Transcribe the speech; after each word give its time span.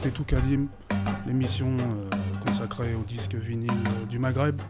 99.1. 0.00 0.02
Vous 0.02 0.08
écoutez 0.08 0.10
tout 0.10 0.24
Kadim, 0.24 0.66
l'émission 1.26 1.68
euh, 1.78 2.44
consacrée 2.44 2.94
au 2.94 3.04
disque 3.04 3.34
vinyle 3.34 3.70
euh, 3.70 4.06
du 4.06 4.18
Maghreb. 4.18 4.60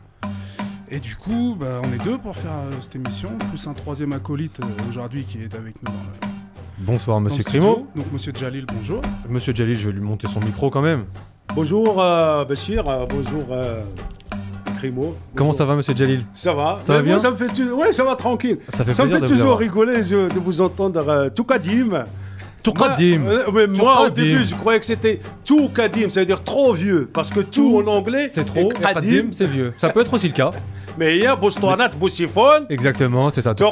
Et 0.90 0.98
du 0.98 1.14
coup, 1.14 1.56
bah, 1.58 1.80
on 1.84 1.92
est 1.92 2.02
deux 2.04 2.18
pour 2.18 2.36
faire 2.36 2.50
euh, 2.50 2.72
cette 2.80 2.96
émission, 2.96 3.30
plus 3.50 3.66
un 3.68 3.74
troisième 3.74 4.12
acolyte 4.12 4.60
aujourd'hui 4.88 5.24
qui 5.24 5.38
est 5.38 5.54
avec 5.54 5.80
nous 5.82 5.88
dans 5.88 5.92
le. 5.92 6.28
Bonsoir, 6.78 7.20
monsieur 7.20 7.44
Crimo. 7.44 7.86
Donc, 7.94 8.06
monsieur 8.12 8.32
Jalil, 8.34 8.66
bonjour. 8.66 9.02
Monsieur 9.28 9.54
Jalil, 9.54 9.78
je 9.78 9.86
vais 9.90 9.92
lui 9.94 10.00
monter 10.00 10.26
son 10.26 10.40
micro 10.40 10.70
quand 10.70 10.82
même. 10.82 11.04
Bonjour, 11.54 11.96
Bachir. 11.96 12.84
bonjour, 13.08 13.54
Comment 15.34 15.52
ça 15.52 15.64
va, 15.64 15.76
monsieur 15.76 15.94
Jalil 15.94 16.24
Ça 16.32 16.54
va. 16.54 16.78
Ça 16.80 16.94
va 16.94 17.02
bien? 17.02 17.18
ça 17.18 17.30
me 17.30 17.36
fait, 17.36 17.62
ouais, 17.62 17.92
ça 17.92 18.04
va 18.04 18.16
tranquille. 18.16 18.58
Ça, 18.68 18.84
fait 18.84 18.94
ça 18.94 19.04
me 19.04 19.10
fait 19.10 19.26
toujours 19.26 19.58
rigoler 19.58 20.02
de 20.02 20.38
vous 20.38 20.60
entendre 20.60 21.06
euh, 21.08 21.30
tout 21.30 21.44
Kadim. 21.44 22.04
Tout 22.62 22.72
Kadim. 22.72 23.22
Euh, 23.26 23.66
moi, 23.68 24.06
au 24.06 24.10
début, 24.10 24.44
je 24.44 24.54
croyais 24.54 24.78
que 24.78 24.86
c'était 24.86 25.20
tout 25.44 25.68
Kadim, 25.68 26.08
ça 26.08 26.20
veut 26.20 26.26
dire 26.26 26.42
trop 26.42 26.72
vieux. 26.72 27.08
Parce 27.12 27.30
que 27.30 27.40
tout, 27.40 27.82
en 27.82 27.86
anglais, 27.86 28.28
c'est 28.30 28.44
trop. 28.44 28.68
Kadim, 28.68 29.28
c'est 29.32 29.46
vieux. 29.46 29.72
Ça 29.78 29.88
peut 29.90 30.00
être 30.00 30.12
aussi 30.12 30.28
le 30.28 30.34
cas. 30.34 30.50
Mais 30.98 31.16
il 31.16 31.22
y 31.22 31.26
a 31.26 31.36
Bostoanat, 31.36 31.90
Boussifon. 31.90 32.66
Exactement, 32.68 33.30
c'est 33.30 33.42
ça. 33.42 33.54
Tout 33.54 33.64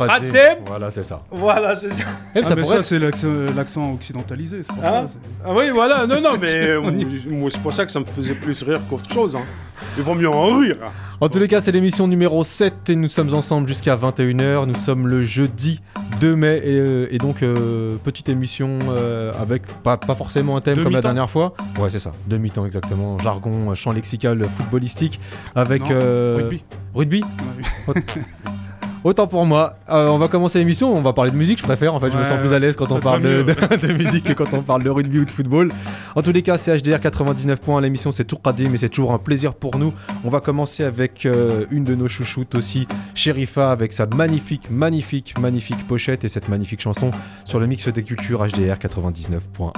Voilà, 0.67 0.91
c'est 0.91 1.03
ça. 1.03 1.23
Voilà, 1.31 1.75
c'est 1.75 1.93
ça. 1.93 2.05
Eh, 2.35 2.41
ah, 2.45 2.55
mais 2.55 2.65
ça, 2.65 2.83
c'est 2.83 2.99
l'accent 2.99 3.93
occidentalisé. 3.93 4.61
Pour 4.61 4.79
hein 4.79 5.07
ça, 5.09 5.19
ah 5.45 5.51
oui, 5.55 5.71
voilà. 5.71 6.07
Non, 6.07 6.21
non, 6.21 6.37
mais 6.41 6.79
moi, 7.29 7.51
c'est 7.51 7.61
pour 7.61 7.73
ça 7.73 7.85
que 7.85 7.93
ça 7.93 8.01
me 8.01 8.05
faisait 8.05 8.35
plus 8.35 8.63
rire 8.63 8.81
qu'autre 8.89 9.13
chose. 9.13 9.37
Hein. 9.37 9.45
Il 9.97 10.03
vaut 10.03 10.15
mieux 10.15 10.29
en 10.29 10.59
rire. 10.59 10.77
En 11.21 11.29
tous 11.29 11.39
les 11.39 11.49
cas, 11.49 11.61
c'est 11.61 11.73
l'émission 11.73 12.07
numéro 12.07 12.45
7 12.45 12.91
et 12.91 12.97
nous 12.97 13.09
sommes 13.09 13.35
ensemble 13.35 13.67
jusqu'à 13.67 13.97
21h. 13.97 14.67
Nous 14.67 14.77
sommes 14.77 15.09
le 15.09 15.23
jeudi 15.23 15.81
2 16.21 16.37
mai 16.37 16.61
et, 16.65 16.79
euh, 16.79 17.19
donc 17.19 17.43
euh, 17.43 17.97
petite 18.05 18.29
émission 18.29 18.79
euh, 18.89 19.33
avec 19.41 19.67
pas, 19.83 19.97
pas, 19.97 20.15
forcément 20.15 20.57
un 20.57 20.61
thème 20.61 20.83
comme 20.83 20.93
la 20.93 21.01
dernière 21.01 21.29
fois. 21.29 21.55
Ouais, 21.81 21.91
c'est 21.91 21.99
ça, 21.99 22.13
demi-temps 22.29 22.67
exactement. 22.67 23.19
Jargon, 23.19 23.75
champ 23.75 23.91
lexical 23.91 24.45
footballistique 24.45 25.19
avec. 25.57 25.83
rugby. 25.89 26.63
Rugby 26.95 27.25
Autant 29.09 29.27
pour 29.27 29.47
moi. 29.47 29.79
Euh, 29.89 30.09
on 30.09 30.19
va 30.19 30.29
commencer 30.29 30.59
l'émission, 30.59 30.95
on 30.95 31.01
va 31.01 31.15
parler 31.15 31.31
de 31.31 31.37
musique, 31.37 31.61
je 31.61 31.63
préfère. 31.63 31.95
En 31.95 31.99
fait, 31.99 32.11
je 32.11 32.19
me 32.19 32.25
sens 32.25 32.39
plus 32.41 32.53
à 32.53 32.59
l'aise 32.59 32.77
quand 32.77 32.91
on 32.93 33.01
parle 33.01 33.23
de, 33.23 33.93
musique 33.95 34.25
que 34.25 34.35
quand 34.35 34.53
on 34.53 34.61
parle 34.61 34.83
de 34.83 34.91
rugby 34.91 35.21
ou 35.21 35.25
de 35.25 35.31
football. 35.31 35.73
En 36.15 36.21
tous 36.21 36.31
les 36.31 36.43
cas, 36.43 36.59
c'est 36.59 36.77
HDR 36.77 37.01
99 37.01 37.59
points. 37.59 37.81
L'émission, 37.81 38.13
c'est 38.13 38.27
tout 38.27 38.37
mais 38.71 38.77
c'est 38.77 38.91
toujours 38.91 39.13
un 39.13 39.19
plaisir 39.19 39.55
pour 39.55 39.79
nous. 39.79 39.95
On 40.25 40.29
va 40.29 40.41
commencer 40.41 40.85
avec 40.85 41.25
euh, 41.25 41.65
une 41.71 41.85
de 41.85 41.95
nos 41.95 42.07
chouchoutes 42.07 42.55
aussi, 42.55 42.87
Sherifa, 43.15 43.73
avec 43.73 43.95
sa 43.95 44.05
magnifique, 44.05 44.71
magnifique, 44.71 45.39
magnifique 45.39 45.87
pochette 45.87 46.25
et 46.25 46.29
cette 46.29 46.51
magnifique 46.51 46.83
chanson 46.83 47.11
sur 47.47 47.61
le 47.61 47.67
mix 47.67 47.89
des 47.89 48.03
cultures 48.03 48.47
HDR 48.47 48.75
99.1. 48.75 49.73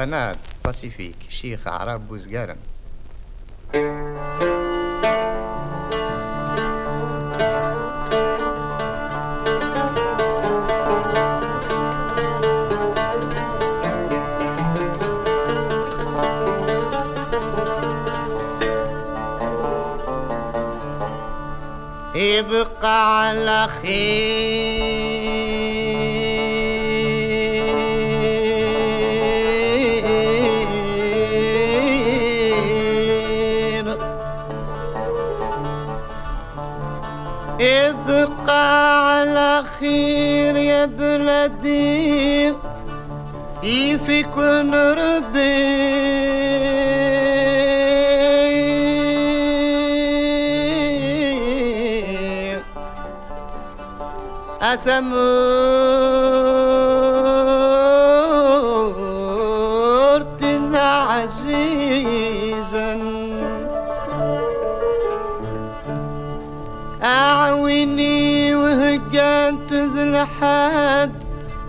اسطوانات 0.00 0.36
باسيفيك 0.64 1.16
شيخ 1.28 1.68
عرب 1.68 2.08
بوزقارن 2.08 2.56
يبقى 22.14 23.26
على 23.26 23.68
خير. 23.68 24.89
على 38.60 39.64
خير 39.78 40.56
يا 40.56 40.84
بلدي 40.84 42.54
يفيكن 43.62 44.74
ربي 44.74 45.80
أسمرت 54.62 55.20
عزيزا. 61.20 62.90
أعويني 67.02 68.29
وهجنت 69.00 69.72
ذي 69.72 70.02
الحد 70.02 71.12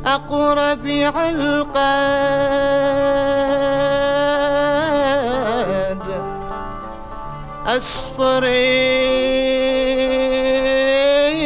أقرب 0.05 0.85
القاد 0.85 1.71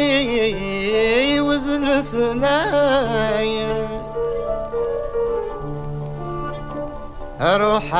أصفري 0.06 1.40
وزن 1.40 2.02
ثناين 2.02 3.86
أروح 7.40 7.94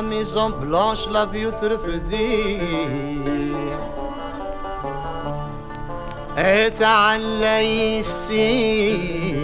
بلانش 0.00 1.08
لا 1.08 1.24
بيوثرف 1.24 1.86
ذي 1.86 2.62
اتعلى 6.38 7.60
يسير 7.98 9.40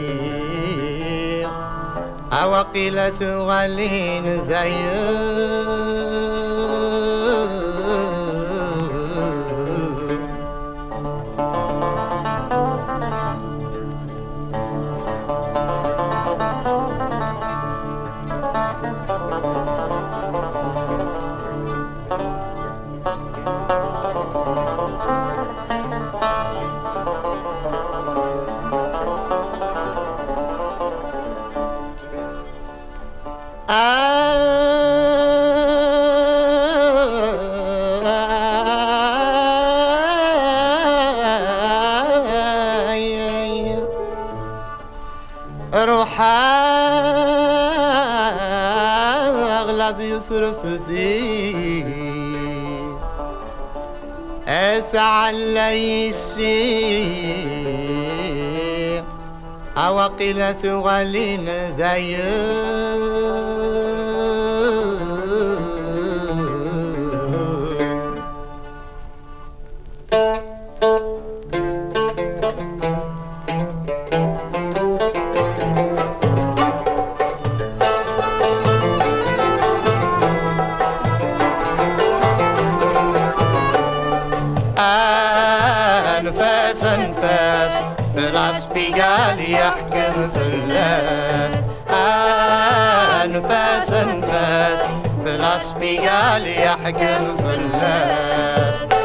أوقيل 2.32 3.12
ثغلين 3.12 4.44
زير 4.48 5.85
روح 33.68 33.74
اغلب 49.60 50.00
يصرف 50.00 50.66
ذي 50.88 51.84
اسعى 54.48 55.30
يسير 56.08 57.76
أوقلة 59.76 60.52
ثغلين 60.52 61.46
زير 61.78 62.85
أنفاس 86.18 86.84
أنفاس 86.84 87.72
بالعصبيال 88.14 89.50
يحكم 89.52 90.30
في 90.34 90.40
الله 90.42 91.64
أنفاس 93.24 93.90
أنفاس 93.90 94.80
بالعصبيال 95.24 96.46
يحكم 96.46 97.36
في 97.36 97.54
الله 97.54 98.95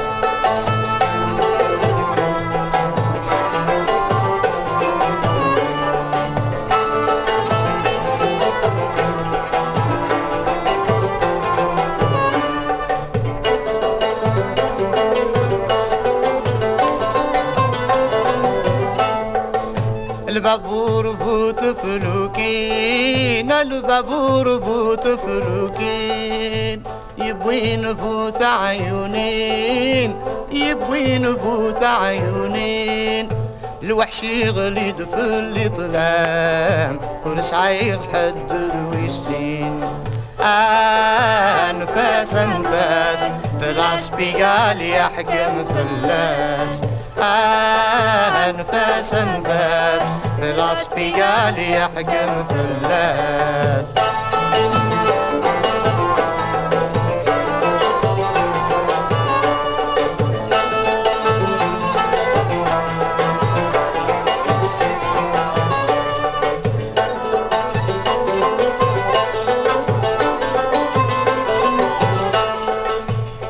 فلوكين 23.61 23.73
البابور 23.73 24.59
فوت 24.59 25.07
فلوكين 25.07 26.83
يبوين 27.17 27.95
فوت 27.95 28.43
عيونين. 28.43 30.15
يبوين 30.51 31.37
فوت 31.37 31.83
عيونين. 31.83 33.29
الوحش 33.83 34.23
يغلي 34.23 34.91
دفل 34.91 35.69
ظلام 35.77 36.99
ورسعي 37.25 37.99
حد 38.13 38.71
ويسين. 38.91 39.83
أنفاس 41.69 42.35
أنفاس. 42.35 43.19
بالعصبي 43.59 44.43
قال 44.43 44.81
يحكم 44.81 45.65
فلاس 45.65 46.81
أنفاس 48.49 49.13
أنفاس 49.13 50.03
بالعصبي 50.39 51.11
قال 51.21 51.59
يحكم 51.59 52.43
فلاس 52.49 53.91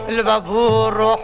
البابور 0.09 0.93
روح 0.93 1.19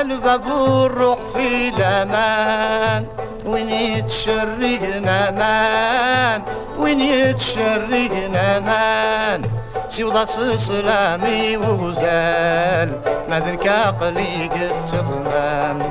البابور 0.00 0.94
روح 0.94 1.18
في 1.34 1.68
الامان. 1.68 3.06
وين 3.46 3.70
يتشرقنا 3.70 5.30
مان 5.30 6.42
وين 6.78 7.00
يتشرقنا 7.00 8.60
مان 8.60 9.42
سيوضا 9.88 10.24
سلامي 10.56 11.56
وغزال. 11.56 13.00
ما 13.28 13.40
ماذنك 13.40 13.68
عقلي 13.68 14.46
قد 14.46 14.72
تخمم 14.86 15.82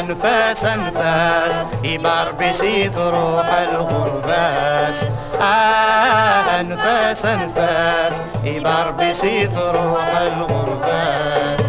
أنفاس 0.00 0.64
أنفاس 0.64 1.62
يبار 1.84 2.32
بسيط 2.32 2.98
روح 2.98 3.48
الغرباس. 3.70 5.04
أنفاس 6.60 7.24
أنفاس 7.24 8.22
يبار 8.44 8.90
بسيط 8.90 9.58
روح 9.58 10.16
الغرباس. 10.16 11.63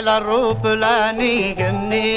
على 0.00 0.16
الروب 0.18 0.66
لا 0.66 1.12
نيغني 1.12 2.10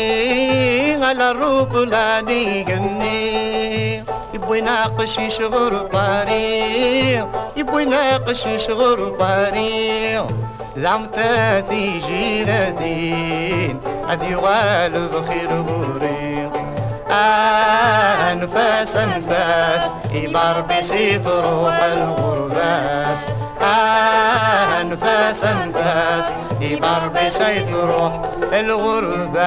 على 1.03 1.31
الروب 1.31 1.75
لا 1.75 2.21
نيغني 2.21 4.03
يبغي 4.33 4.59
يناقش 4.59 5.17
يشغر 5.17 5.73
باري 5.93 7.27
يبغي 7.57 7.83
يناقش 7.83 8.45
يشغر 8.45 9.09
باري. 9.09 10.23
زعم 10.77 11.05
تاثي 11.05 11.99
جيرتين 12.07 13.79
عاد 14.09 14.23
يغال 14.23 15.07
بخير 15.07 15.49
غوري 15.67 15.82
أنفاس 18.32 18.96
أنفاس 18.96 19.82
يبار 20.12 20.62
بسيف 20.62 21.27
روح 21.27 21.84
الغرباس 21.84 23.20
أنفاس 24.82 25.44
أنفاس 25.44 26.25
يبار 26.62 27.08
بسيف 27.08 27.75
روح 27.75 28.20
الغرباس 28.53 29.44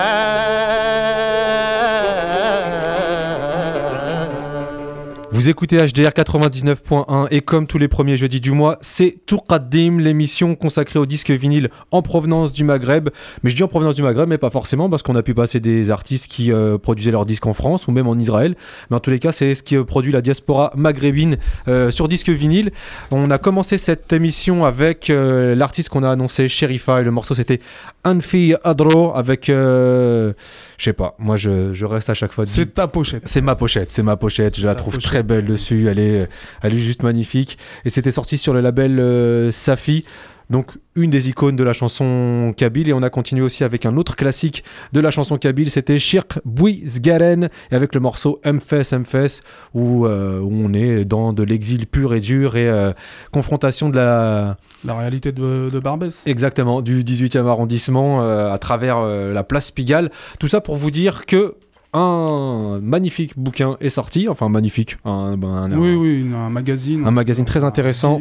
Vous 5.47 5.51
écoutez 5.51 5.77
HDR 5.77 6.09
99.1 6.09 7.29
et 7.31 7.41
comme 7.41 7.69
tous 7.69 7.79
les 7.79 7.87
premiers 7.87 8.17
jeudis 8.17 8.41
du 8.41 8.51
mois, 8.51 8.79
c'est 8.81 9.19
Tourqaddim, 9.27 10.01
l'émission 10.01 10.57
consacrée 10.57 10.99
au 10.99 11.07
disque 11.07 11.31
vinyle 11.31 11.71
en 11.93 12.03
provenance 12.03 12.53
du 12.53 12.65
Maghreb. 12.65 13.11
Mais 13.45 13.51
je 13.51 13.55
dis 13.55 13.63
en 13.63 13.69
provenance 13.69 13.95
du 13.95 14.03
Maghreb, 14.03 14.29
mais 14.29 14.39
pas 14.39 14.51
forcément 14.51 14.91
parce 14.91 15.05
qu'on 15.05 15.15
a 15.15 15.23
pu 15.23 15.35
passer 15.35 15.61
des 15.61 15.93
artistes 15.93 16.27
qui 16.27 16.51
euh, 16.51 16.79
produisaient 16.79 17.13
leurs 17.13 17.27
disques 17.27 17.47
en 17.47 17.53
France 17.53 17.87
ou 17.87 17.93
même 17.93 18.09
en 18.09 18.17
Israël. 18.17 18.57
Mais 18.91 18.97
en 18.97 18.99
tous 18.99 19.11
les 19.11 19.21
cas, 19.21 19.31
c'est 19.31 19.55
ce 19.55 19.63
qui 19.63 19.77
euh, 19.77 19.85
produit 19.85 20.11
la 20.11 20.21
diaspora 20.21 20.73
maghrébine 20.75 21.37
euh, 21.69 21.93
sur 21.93 22.09
disque 22.09 22.31
vinyle. 22.31 22.73
On 23.13 23.31
a 23.31 23.39
commencé 23.39 23.79
cette 23.79 24.13
émission 24.13 24.65
avec 24.65 25.11
euh, 25.11 25.55
l'artiste 25.55 25.91
qu'on 25.91 26.03
a 26.03 26.11
annoncé, 26.11 26.49
Sherifa, 26.49 27.03
et 27.03 27.05
le 27.05 27.13
morceau 27.13 27.37
c'était 27.37 27.61
Anfi 28.05 28.57
Adro 28.65 29.15
avec... 29.15 29.45
je 29.47 30.35
sais 30.77 30.93
pas, 30.93 31.15
moi 31.21 31.37
je, 31.37 31.73
je 31.73 31.87
reste 31.87 32.11
à 32.11 32.15
chaque 32.15 32.33
fois... 32.33 32.47
C'est 32.47 32.75
ta 32.75 32.89
pochette. 32.89 33.23
C'est 33.27 33.43
ma 33.43 33.55
pochette, 33.55 33.93
c'est 33.93 34.03
ma 34.03 34.17
pochette. 34.17 34.59
Je 34.59 34.67
la 34.67 34.75
trouve 34.75 34.95
pochette. 34.95 35.09
très 35.09 35.23
belle 35.23 35.36
dessus. 35.45 35.89
Elle 35.89 35.99
est, 35.99 36.29
elle 36.63 36.75
est 36.75 36.79
juste 36.79 37.03
magnifique. 37.03 37.59
Et 37.85 37.91
c'était 37.91 38.11
sorti 38.11 38.39
sur 38.39 38.53
le 38.55 38.61
label 38.61 38.99
euh, 38.99 39.51
Safi. 39.51 40.05
Donc 40.51 40.73
une 40.95 41.11
des 41.11 41.29
icônes 41.29 41.57
de 41.57 41.65
la 41.65 41.73
chanson 41.73 42.55
kabyle 42.57 42.89
et 42.89 42.93
on 42.93 43.03
a 43.03 43.11
continué 43.11 43.43
aussi 43.43 43.65
avec 43.65 43.85
un 43.85 43.97
autre 43.97 44.15
classique 44.15 44.63
de 44.93 45.01
la 45.01 45.11
chanson 45.11 45.39
kabyle, 45.39 45.71
c'était 45.71 45.99
Shirk 45.99 46.39
Bouizgaren 46.45 47.49
et 47.71 47.75
avec 47.75 47.95
le 47.95 48.01
morceau 48.01 48.41
Mfes 48.45 48.93
Mfes 48.93 49.43
où, 49.75 50.07
euh, 50.07 50.39
où 50.41 50.53
on 50.53 50.73
est 50.73 51.05
dans 51.05 51.33
de 51.33 51.43
l'exil 51.43 51.87
pur 51.87 52.15
et 52.15 52.21
dur 52.21 52.57
et 52.57 52.69
euh, 52.69 52.93
confrontation 53.33 53.89
de 53.89 53.97
la, 53.97 54.57
La 54.85 54.97
réalité 54.97 55.33
de, 55.33 55.69
de 55.69 55.79
Barbès. 55.81 56.23
Exactement, 56.27 56.81
du 56.81 57.03
18e 57.03 57.47
arrondissement 57.47 58.23
euh, 58.23 58.53
à 58.53 58.59
travers 58.59 59.01
la 59.03 59.43
place 59.43 59.73
Pigalle. 59.73 60.11
Tout 60.39 60.47
ça 60.47 60.61
pour 60.61 60.77
vous 60.77 60.93
dire 60.93 61.27
que 61.27 61.57
un 61.99 62.79
magnifique 62.81 63.33
bouquin 63.39 63.77
est 63.81 63.89
sorti, 63.89 64.29
enfin 64.29 64.49
magnifique, 64.49 64.97
un, 65.05 65.37
ben, 65.37 65.49
un- 65.49 65.79
Oui, 65.79 65.95
oui, 65.95 66.27
un 66.35 66.51
magazine. 66.51 67.07
Un 67.07 67.11
magazine 67.11 67.45
très 67.45 67.65
intéressant. 67.65 68.21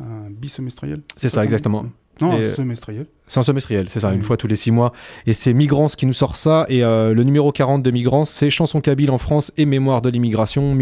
Un 0.00 0.30
bisemestriel. 0.30 1.00
c'est 1.16 1.28
ça 1.28 1.44
exactement. 1.44 1.84
Non, 2.20 2.36
Et- 2.36 2.46
un 2.50 2.54
semestriel. 2.54 3.06
C'est 3.28 3.38
un 3.38 3.44
semestriel, 3.44 3.86
c'est 3.90 4.00
ça, 4.00 4.08
Oui. 4.08 4.14
une 4.16 4.22
fois 4.22 4.36
tous 4.36 4.48
les 4.48 4.56
six 4.56 4.70
mois. 4.72 4.92
Et 5.26 5.32
c'est 5.32 5.52
Migrants 5.52 5.86
qui 5.86 6.04
nous 6.06 6.12
sort 6.12 6.34
ça. 6.34 6.66
Et 6.68 6.82
euh, 6.82 7.14
le 7.14 7.22
numéro 7.22 7.52
40 7.52 7.82
de 7.82 7.90
Migrants, 7.92 8.24
c'est 8.24 8.50
Chanson 8.50 8.80
Kabyle 8.80 9.10
en 9.12 9.18
France 9.18 9.52
et 9.56 9.66
Mémoire 9.66 10.02
de 10.02 10.08
l'immigration 10.10 10.74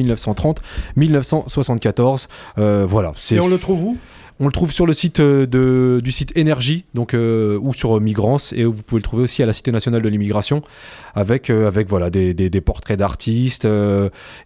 1930-1974. 0.97 2.28
Euh, 2.59 2.87
voilà. 2.88 3.12
Et 3.33 3.40
on 3.40 3.49
le 3.49 3.59
trouve 3.59 3.83
où? 3.85 3.97
On 4.38 4.47
le 4.47 4.52
trouve 4.52 4.71
sur 4.71 4.85
le 4.87 4.93
site 4.93 5.21
euh, 5.21 5.47
de, 5.47 6.00
du 6.05 6.12
site 6.12 6.33
Énergie, 6.37 6.85
donc 6.93 7.14
euh, 7.14 7.59
ou 7.62 7.73
sur 7.73 7.97
euh, 7.97 8.00
Migrants, 8.00 8.37
et 8.55 8.64
vous 8.64 8.83
pouvez 8.83 8.99
le 8.99 9.02
trouver 9.05 9.23
aussi 9.23 9.43
à 9.43 9.47
la 9.47 9.55
Cité 9.55 9.73
nationale 9.73 10.02
de 10.02 10.09
l'immigration, 10.11 10.61
avec 11.14 11.49
avec 11.49 11.88
voilà 11.88 12.11
des, 12.11 12.35
des- 12.35 12.61
portraits 12.61 12.99
d'artistes, 12.99 13.66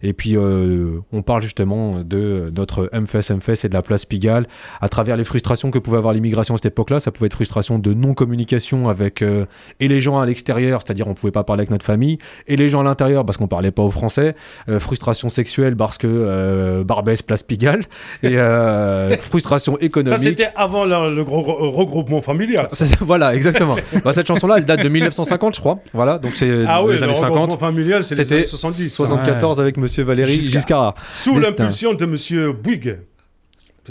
et 0.01 0.13
puis 0.13 0.37
on 0.37 1.21
parle 1.21 1.41
justement 1.41 2.01
de 2.03 2.51
notre 2.55 2.89
MFS 2.93 3.31
MFS 3.31 3.65
et 3.65 3.69
de 3.69 3.73
la 3.73 3.81
place 3.81 4.05
Pigalle, 4.05 4.47
à 4.79 4.87
travers 4.89 5.17
les 5.17 5.23
frustrations 5.23 5.71
que 5.71 5.79
pouvait 5.79 5.97
avoir 5.97 6.13
l'immigration 6.13 6.53
à 6.53 6.57
cette 6.57 6.67
époque-là. 6.67 6.99
Ça 6.99 7.11
pouvait 7.11 7.25
être 7.27 7.33
frustration 7.33 7.79
de 7.79 7.93
non 7.93 8.13
communication 8.13 8.87
avec 8.89 9.21
et 9.21 9.87
les 9.87 9.99
gens 9.99 10.19
à 10.19 10.25
l'extérieur, 10.25 10.81
c'est-à-dire 10.85 11.07
on 11.07 11.13
pouvait 11.13 11.31
pas 11.31 11.43
parler 11.43 11.61
avec 11.61 11.71
notre 11.71 11.85
famille, 11.85 12.19
et 12.47 12.55
les 12.55 12.69
gens 12.69 12.81
à 12.81 12.83
l'intérieur 12.83 13.25
parce 13.25 13.37
qu'on 13.37 13.47
parlait 13.47 13.71
pas 13.71 13.83
au 13.83 13.91
français, 13.91 14.35
frustration 14.79 15.29
sexuelle 15.29 15.75
parce 15.75 15.97
que 15.97 16.83
Barbès 16.83 17.21
place 17.21 17.43
Pigalle, 17.43 17.83
et 18.23 18.33
euh, 18.35 19.09
Ça, 20.05 20.17
c'était 20.17 20.49
avant 20.55 20.85
le 20.85 21.23
gros 21.23 21.41
gros 21.41 21.71
regroupement 21.71 22.21
familial. 22.21 22.67
Voilà, 23.01 23.35
exactement. 23.35 23.75
Bah, 24.03 24.13
cette 24.13 24.27
chanson-là, 24.27 24.55
elle 24.57 24.65
date 24.65 24.83
de 24.83 24.89
1950, 24.89 25.55
je 25.55 25.59
crois. 25.59 25.79
Voilà, 25.93 26.17
donc 26.17 26.31
c'est 26.35 26.49
Ah 26.67 26.83
oui, 26.83 26.93
le 26.93 27.03
années 27.03 27.13
regroupement 27.13 27.49
50. 27.49 27.59
familial, 27.59 28.03
c'est 28.03 28.15
les 28.15 28.23
C'était 28.23 28.35
années 28.35 28.45
70. 28.45 28.93
74 28.93 29.59
avec 29.61 29.77
Monsieur 29.77 30.03
Valéry 30.03 30.33
Giscard. 30.33 30.51
Giscard. 30.53 30.95
Sous 31.13 31.39
l'impulsion 31.39 31.93
de 31.93 32.05
Monsieur 32.05 32.51
Bouygues. 32.51 32.97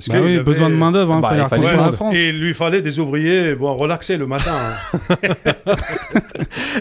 Parce 0.06 0.08
Bah 0.18 0.24
oui, 0.24 0.34
avait- 0.34 0.42
besoin 0.42 0.68
de 0.70 0.74
main-d'œuvre, 0.74 1.12
hein, 1.12 1.20
Bah, 1.20 1.30
il 1.36 1.44
fallait 1.46 1.76
la 1.76 1.92
France. 1.92 2.14
Et 2.16 2.28
il 2.30 2.40
lui 2.40 2.54
fallait 2.54 2.80
des 2.82 2.98
ouvriers 2.98 3.54
bon, 3.54 3.74
relaxer 3.76 4.16
le 4.16 4.26
matin. 4.26 4.52
hein. 5.10 5.16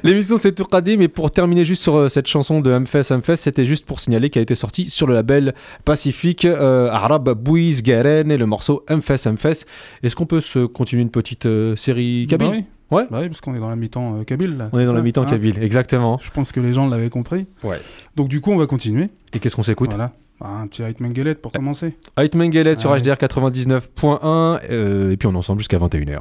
L'émission 0.04 0.38
c'est 0.38 0.54
Tourkadi, 0.54 0.98
mais 0.98 1.08
pour 1.08 1.32
terminer 1.32 1.66
juste 1.66 1.82
sur 1.84 1.96
euh, 1.96 2.10
cette 2.10 2.28
chanson 2.28 2.62
de 2.62 2.78
Mfes 2.78 3.12
Mfes, 3.12 3.36
c'était 3.36 3.66
juste 3.66 3.86
pour 3.86 4.00
signaler 4.00 4.30
qu'elle 4.30 4.42
a 4.42 4.44
été 4.44 4.56
sortie 4.56 4.90
sur 4.90 5.08
le 5.08 5.14
label 5.14 5.54
Pacifique 5.86 6.46
euh, 6.46 6.90
Arab 6.90 7.30
Bouiz 7.30 7.84
Garen 7.84 8.32
et 8.32 8.38
le 8.38 8.46
morceau 8.46 8.84
Mfes 8.90 9.28
Mfes. 9.28 9.66
Est-ce 10.04 10.16
qu'on 10.16 10.26
peut 10.26 10.42
se 10.42 10.66
continuer 10.66 11.02
une 11.04 11.12
petite 11.12 11.46
euh, 11.46 11.76
série 11.76 12.26
Bah 12.30 12.38
kabyle? 12.38 12.50
oui. 12.60 12.66
Ouais. 12.92 13.06
Bah 13.12 13.20
oui, 13.22 13.30
parce 13.30 13.42
qu'on 13.42 13.56
est 13.56 13.60
dans 13.60 13.70
la 13.70 13.76
mi-temps 13.76 14.20
euh, 14.20 14.24
kabyle. 14.24 14.58
là, 14.58 14.70
On 14.72 14.80
est 14.80 14.82
c'est 14.82 14.88
dans 14.88 14.94
la 14.94 15.02
mi-temps 15.02 15.24
hein 15.24 15.26
kabyle, 15.26 15.62
exactement. 15.62 16.20
Je 16.24 16.32
pense 16.32 16.52
que 16.52 16.60
les 16.60 16.74
gens 16.74 16.88
l'avaient 16.88 17.10
compris. 17.10 17.46
Ouais. 17.64 17.80
Donc 18.16 18.30
du 18.30 18.42
coup, 18.42 18.52
on 18.52 18.58
va 18.58 18.66
continuer. 18.66 19.10
Et 19.34 19.40
qu'est-ce 19.40 19.56
qu'on 19.56 19.64
s'écoute? 19.64 19.92
Voilà. 19.92 20.12
Bah, 20.40 20.48
un 20.62 20.68
petit 20.68 20.82
Ait 20.82 20.96
Mengelet 21.00 21.36
pour 21.36 21.52
commencer. 21.52 21.96
Ait 22.18 22.36
Mengelet 22.36 22.78
sur. 22.78 22.96
HDR 22.96 23.16
99.1 23.16 24.60
euh, 24.70 25.12
et 25.12 25.18
puis 25.18 25.28
on 25.28 25.34
est 25.34 25.38
ensemble 25.38 25.60
jusqu'à 25.60 25.78
21h. 25.78 26.20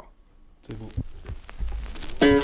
لا 2.21 2.39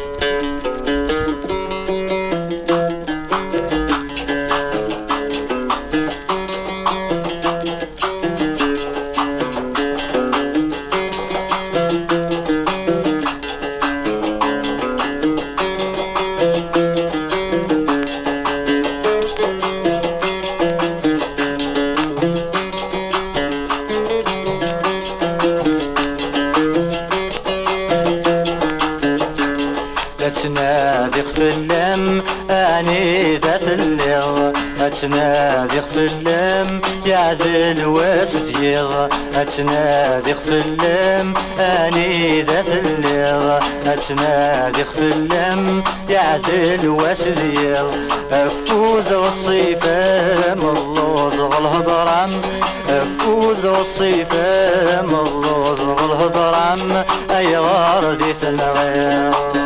أتنادق 35.04 35.84
في 35.94 36.06
اللم 36.06 36.80
يعدل 37.06 37.84
واسديغ 37.87 39.06
أتنادق 39.34 40.38
في 40.44 40.61
اللم 40.61 41.34
أني 41.58 42.42
ذات 42.42 42.68
اللغ 42.68 43.58
أتنادق 43.87 44.87
في 44.96 45.12
اللم 45.12 45.84
يعدل 46.08 46.88
واسديغ 46.88 47.87
افوذ 48.32 49.12
الصيفة 49.12 50.54
ملوز 50.54 51.34
الهضرم 51.40 52.42
افوذ 52.88 53.66
الصيفة 53.80 55.02
ملوز 55.02 55.80
الهضرم 55.80 57.04
أي 57.30 57.56
غاردي 57.56 58.34
الغير 58.42 58.44
غاسلك 58.44 59.63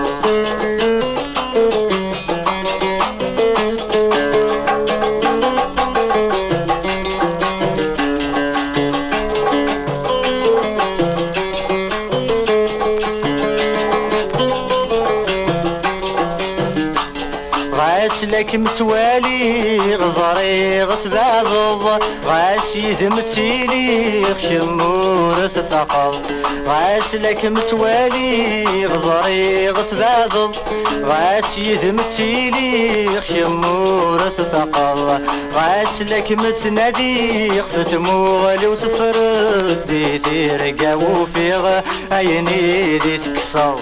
غاس 22.98 23.04
يذمتيلي 23.04 24.24
خشمور 24.34 25.46
ثقل 25.46 26.20
غاسلك 26.66 27.44
متوالي 27.44 28.86
غزري 28.86 29.70
غسبابض 29.70 30.56
غاس 31.04 31.58
يذمتيلي 31.58 33.08
خشمور 33.20 34.18
ثقل 34.28 35.18
غاسلك 35.54 36.32
متنادي 36.32 37.50
خفت 37.62 37.94
مغلي 37.94 38.66
وتفرد 38.66 39.86
دي 39.88 40.18
تيرقا 40.18 40.94
وفيغ 40.94 41.80
عيني 42.12 42.98
دي 42.98 43.18
تكسر. 43.18 43.78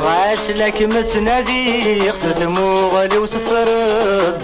غاسلك 0.00 0.82
متنادي 0.82 2.12
خفت 2.12 2.42
مغلي 2.42 3.18
وتفرد 3.18 3.85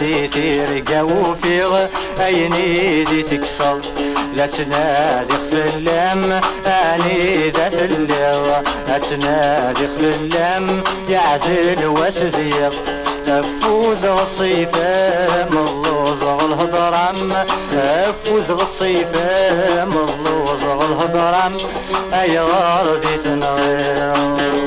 دي 0.00 0.28
تيرقا 0.28 1.02
وفيغ 1.02 1.86
عيني 2.18 3.04
دي 3.04 3.22
تكسر 3.22 3.78
لا 4.36 4.46
تنادي 4.46 5.32
خف 5.32 5.74
اللم 5.74 6.40
اني 6.66 7.50
ذات 7.50 7.74
اللغة 7.74 8.62
لا 8.88 8.98
تنادي 8.98 9.86
خف 9.86 10.00
اللم 10.00 10.82
يعدل 11.08 11.86
واسذير 11.86 12.72
افوذ 13.28 14.04
الصيفة 14.04 15.46
ملوز 15.50 16.22
الهضرم 16.22 17.32
افوذ 17.74 18.60
الصيفة 18.60 19.84
ملوز 19.84 20.62
الهضرم 20.62 21.56
اي 22.12 22.38
غاردي 22.38 23.16
تنغير 23.24 24.62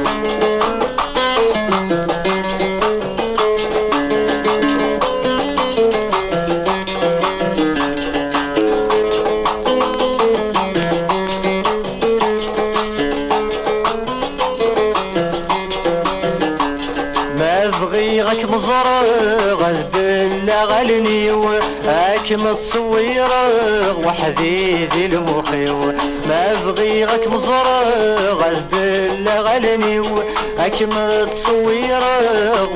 هاك 22.35 22.41
متصوير 22.41 23.29
وحدي 24.05 24.85
ذي 24.85 25.05
المخيو. 25.05 25.77
ما 26.27 26.53
بغي 26.65 27.05
غاك 27.05 27.27
مزرغ 27.27 28.41
بالله 28.71 29.41
غالني 29.41 29.99
هاك 30.59 30.81
متصوير 30.81 32.03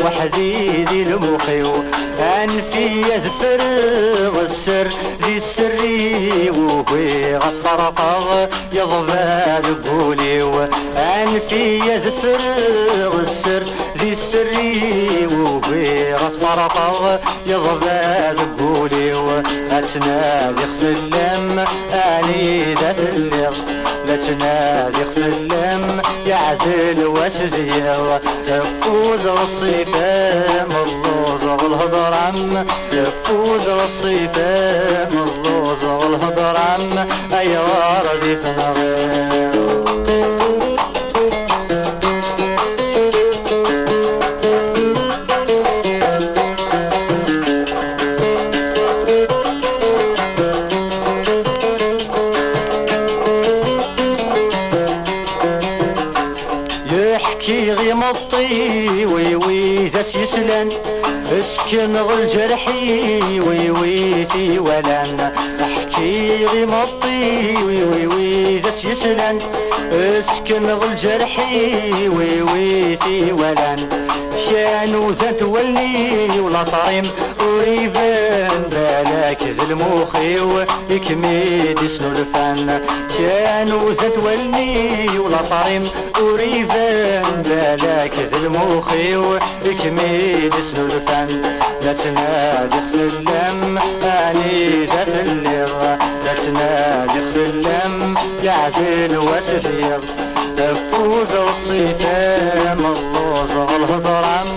وحدي 0.06 0.84
ذي 0.84 1.04
المخيو. 1.04 1.84
انفي 2.20 3.02
يذفر 3.02 3.62
السر 4.42 4.88
ذي 5.26 5.38
السري 5.38 6.50
وهي 6.50 7.38
غصفرقه 7.38 8.50
يضبال 8.74 9.76
بولي 9.86 10.68
انفي 10.98 11.80
يذفر 11.80 12.40
السر 13.20 13.64
ذي 14.02 14.12
السري 14.12 15.28
وهي 15.32 16.16
غصفرقه 16.16 17.20
يضبال 17.46 18.38
بولي 18.60 19.14
اتنادي 19.72 20.62
خف 20.62 20.84
اللم. 20.84 21.66
أني 21.94 22.74
ذات 22.74 23.00
اللغ 23.00 23.56
لا 24.08 24.16
تنادي 24.16 25.06
خف 25.06 25.18
اللم. 25.18 26.02
يعدل 26.26 27.06
واسزير 27.06 28.20
فوز 28.82 29.26
الصيفة 29.28 30.66
ملوز 30.66 31.44
والهضر 31.44 32.14
عم 32.14 32.66
فوز 33.24 33.68
الصيفة 33.68 35.08
ملوز 35.12 35.84
والهضر 35.84 36.58
عم 36.58 37.08
اي 37.34 37.58
وردي 37.58 38.36
تنغير 38.36 39.70
اسكن 61.70 61.98
غل 61.98 62.28
جرحي 62.28 63.40
وي 63.40 63.72
وي 63.72 64.26
ثي 64.26 64.60
ولن 64.60 65.34
أحكي 65.62 66.46
غي 66.46 66.66
مطي 66.66 67.64
وي 67.64 68.08
وي 68.08 68.60
يسلن. 68.86 69.40
اسكن 69.92 70.70
غل 70.70 70.96
جرحي 70.96 72.10
وي 72.10 72.42
وي 72.42 72.96
ثي 72.96 73.32
ولن. 73.32 73.80
شانو 74.50 75.12
ذات 75.12 75.44
ولي 75.44 76.40
ولا 76.40 76.64
صريم. 76.64 77.04
وريبان 77.40 78.64
بالك 78.72 79.44
ذي 79.44 79.64
المخي 79.70 80.38
يكميد 80.90 81.84
يسنو 81.84 82.10
الفن. 82.10 82.82
شانو 83.18 83.90
ذات 83.90 84.18
ولي 84.18 85.20
ولا 85.20 85.38
صريم. 85.50 85.84
وريبان 86.22 87.44
بالك 87.46 88.14
ذي 88.32 88.38
المخي 88.38 89.14
يكميد 89.66 90.54
يسنو 90.60 90.86
الفن. 90.86 91.42
لا 91.82 91.94
تنادي 91.94 92.76
خف 92.76 92.94
اللم 92.94 93.80
أني 94.04 94.86
ذات 94.86 95.08
اللغة. 95.08 96.00
لا 96.26 96.34
تنادي 96.34 97.20
خف 97.22 97.38
اللم 98.78 98.86
يعدل 99.02 99.18
واسفير 99.18 100.00
تفوز 100.58 101.32
الصيفة 101.50 102.76
ملوز 102.76 103.52
الهضر 103.52 104.26
عم. 104.26 104.48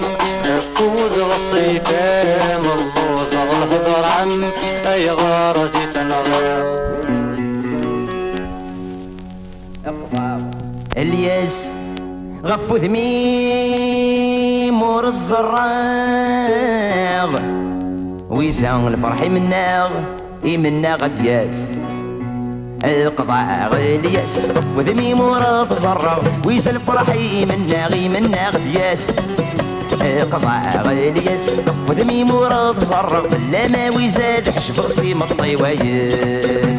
تفوز 0.45 1.19
الصيفة 1.19 2.59
ملوز 2.59 3.33
الهضر 3.33 4.05
عم. 4.05 4.45
أي 4.87 5.11
غاردي 5.11 5.87
تنغير 5.95 6.83
إلياس 10.97 11.69
غفو 12.45 12.77
ذمي 12.77 14.71
مور 14.71 15.09
الزراغ 15.09 15.53
ويزان 18.31 18.87
الفرح 18.87 19.21
مناغ 19.23 19.91
يمنا 20.45 20.95
غد 20.95 21.25
ياس 21.25 21.57
القضاء 22.85 23.71
الياس 23.75 24.47
غفو 24.57 24.81
ذمي 24.81 25.15
مور 25.15 25.63
الزراغ 25.71 26.23
ويزان 26.47 26.77
الفرح 26.77 27.09
يمنا 27.15 27.95
يمنا 27.95 28.49
غد 28.49 28.67
يأس. 28.75 29.07
القضاء 30.01 30.83
الياس 30.87 31.51
غفو 31.69 31.93
ذمي 31.93 32.25
مور 32.25 32.71
الزراغ 32.71 33.27
لا 33.53 33.69
ما 33.69 33.97
ويزاد 33.97 34.51
حشب 34.51 34.81
غصيم 34.81 35.23
الطيوايس 35.23 36.79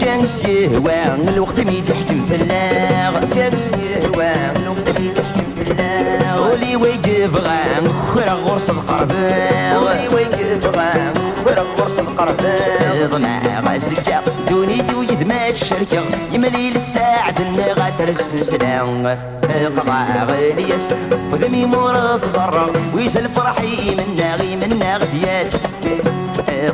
كان 0.00 0.26
سيهوان 0.26 1.28
الوقت 1.28 1.60
مي 1.60 1.82
تحكم 1.88 2.26
في 2.28 2.34
اللاغ 2.34 3.24
كان 3.34 3.56
سيهوان 3.58 4.56
الوقت 4.56 5.00
مي 5.00 5.08
تحكم 5.16 5.44
في 5.64 5.70
اللاغ 5.70 6.50
ولي 6.50 6.76
غان 7.26 7.92
خير 8.14 8.28
غرس 8.28 8.70
ولي 8.70 10.08
ويقف 10.14 10.76
غان 10.76 11.14
خير 11.44 11.58
غرس 11.78 11.98
القربان 11.98 13.08
ضمع 13.12 13.40
غاسكا 13.60 14.22
دوني 14.50 14.80
دو 14.80 15.02
يدمات 15.02 15.52
الشركة 15.52 16.04
يملي 16.32 16.70
للساعد 16.70 17.40
النغا 17.40 17.92
ترس 17.98 18.34
سلام 18.42 19.18
قضاء 19.76 20.26
غليس 20.28 20.86
وذمي 21.32 21.64
مرض 21.64 22.24
زرق 22.24 22.72
ويسل 22.94 23.28
فرحي 23.28 23.94
من 23.94 24.16
ناغي 24.18 24.56
من 24.56 24.78
ناغتياس 24.78 25.56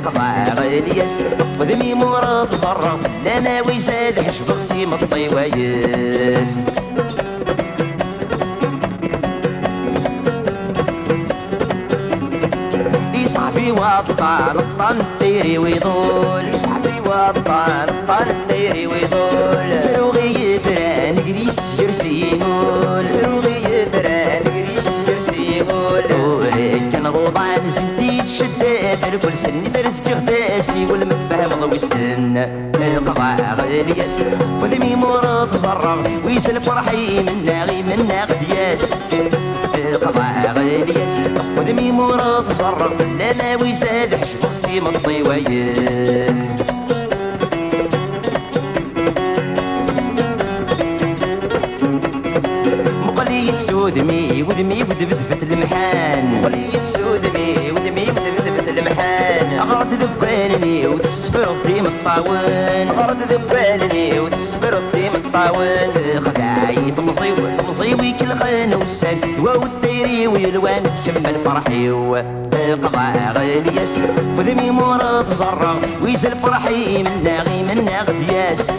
قضاء 0.04 0.54
غليس 0.58 1.12
وذمي 1.60 1.94
مرض 1.94 2.54
زرق 2.54 3.00
لا 3.24 3.40
ما 3.40 3.60
ويزاد 3.66 4.20
حشب 4.20 4.50
غسيم 4.50 4.94
الطيوايس 4.94 6.48
يصحبي 6.48 7.33
وطان 13.84 14.58
الطن 14.58 14.98
طيري 15.20 15.58
ويضول 15.58 16.44
يصحبي 16.54 17.00
وطان 17.06 17.88
الطن 17.88 18.34
طيري 18.48 18.86
ويضول 18.86 19.80
سروغي 19.80 20.58
فران 20.64 21.16
قريس 21.18 21.58
جرسي 21.78 22.20
يقول. 22.32 23.10
سروغي 23.10 23.86
فران 23.92 24.42
قريس 24.42 24.88
جرسي 25.08 25.58
يقول. 25.58 26.02
كان 26.92 27.06
غوضان 27.06 27.70
زنديد 27.70 28.26
شدات 28.26 29.04
الكل 29.14 29.38
سن 29.38 29.72
درس 29.74 30.00
كغداسي 30.00 30.86
ولا 30.90 31.04
متفهم 31.04 31.60
ضوي 31.60 31.76
السن. 31.76 32.64
قضاء 33.06 33.56
غليس 33.60 34.16
ودمي 34.62 34.96
مرض 34.96 35.56
صرغ 35.56 36.06
ويسل 36.26 36.60
فرحي 36.60 37.22
من 37.22 37.44
ناغي 37.46 37.82
من 37.82 38.08
ناغ 38.08 38.28
دياس 38.40 38.94
قضاء 40.02 40.54
غليس 40.56 41.28
ودمي 41.58 41.92
مرض 41.92 42.52
صرغ 42.52 42.92
لما 42.92 43.62
ويساد 43.62 44.14
حشب 44.14 44.46
غسيم 44.46 44.86
الطيويس 44.86 46.38
مقلية 53.06 53.54
سودمي 53.54 54.42
ودمي 54.42 54.82
ودبدبت 54.82 55.42
المحان. 55.42 56.40
مقلية 56.42 56.82
سودمي 56.82 57.70
ودمي 57.70 58.02
ودبدبت 58.02 58.78
المحان. 58.78 59.58
أغرد 59.58 59.92
ذبانني 59.92 60.86
وتسفر 60.86 61.50
الديم 61.52 61.86
الطاون 61.86 62.88
أغرد 62.98 63.32
ذبانني 63.32 64.20
وتسفر 64.20 64.78
الديم 64.78 65.12
الطاون 65.14 65.94
خداعي 66.24 66.90
تمصيو 66.96 67.36
تمصيوي 67.58 68.12
كل 68.12 68.34
خان 68.34 68.74
والسان 68.74 69.18
الديري 70.04 70.26
ويلوان 70.26 70.82
تكمل 71.04 71.34
فرحي 71.44 71.90
قضاء 72.82 73.32
غليس 73.36 73.98
وذمي 74.38 74.70
مرض 74.70 75.32
زرع 75.32 75.74
ويسل 76.02 76.36
فرحي 76.36 77.02
من 77.02 77.24
ناغي 77.24 77.62
من 77.62 77.84
ناغ 77.84 78.12
دياس 78.28 78.70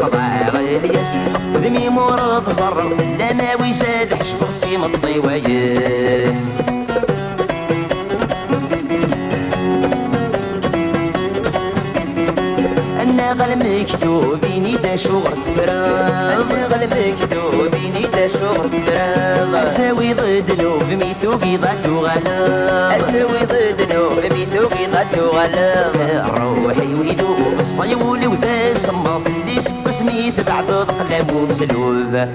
قضاء 0.00 0.50
غليس 0.54 1.08
وذمي 1.54 1.88
مرض 1.88 2.50
زرع 2.52 2.84
لما 3.18 3.62
ويساد 3.62 4.14
حشب 4.14 4.44
غسيم 4.48 4.84
الطيويس 4.84 6.44
غل 13.38 13.58
مكتوبيني 13.58 14.76
دا 14.76 14.96
شغل 14.96 15.38
أنا 15.58 16.66
غل 16.66 16.88
مكتوبيني 16.88 18.06
دا 18.12 18.28
شغل 18.28 18.70
فراغ 18.86 19.66
أساوي 19.66 20.12
ضد 20.12 20.62
نوب 20.62 20.82
ميثوقي 20.82 21.56
ضعتو 21.56 22.00
غلا 22.00 22.96
أساوي 22.96 23.38
ضد 23.42 23.92
نوب 23.94 24.32
ميثوقي 24.32 24.86
ضعتو 24.92 25.26
غلا 25.26 25.92
روحي 26.38 26.94
ويدو 26.94 27.36
الصيول 27.58 28.26
وذا 28.26 28.74
سمط 28.74 29.22
ليش 29.46 29.64
بسميت 29.86 30.40
بعد 30.40 30.70
قلم 30.70 31.36
ومسلوب 31.36 32.28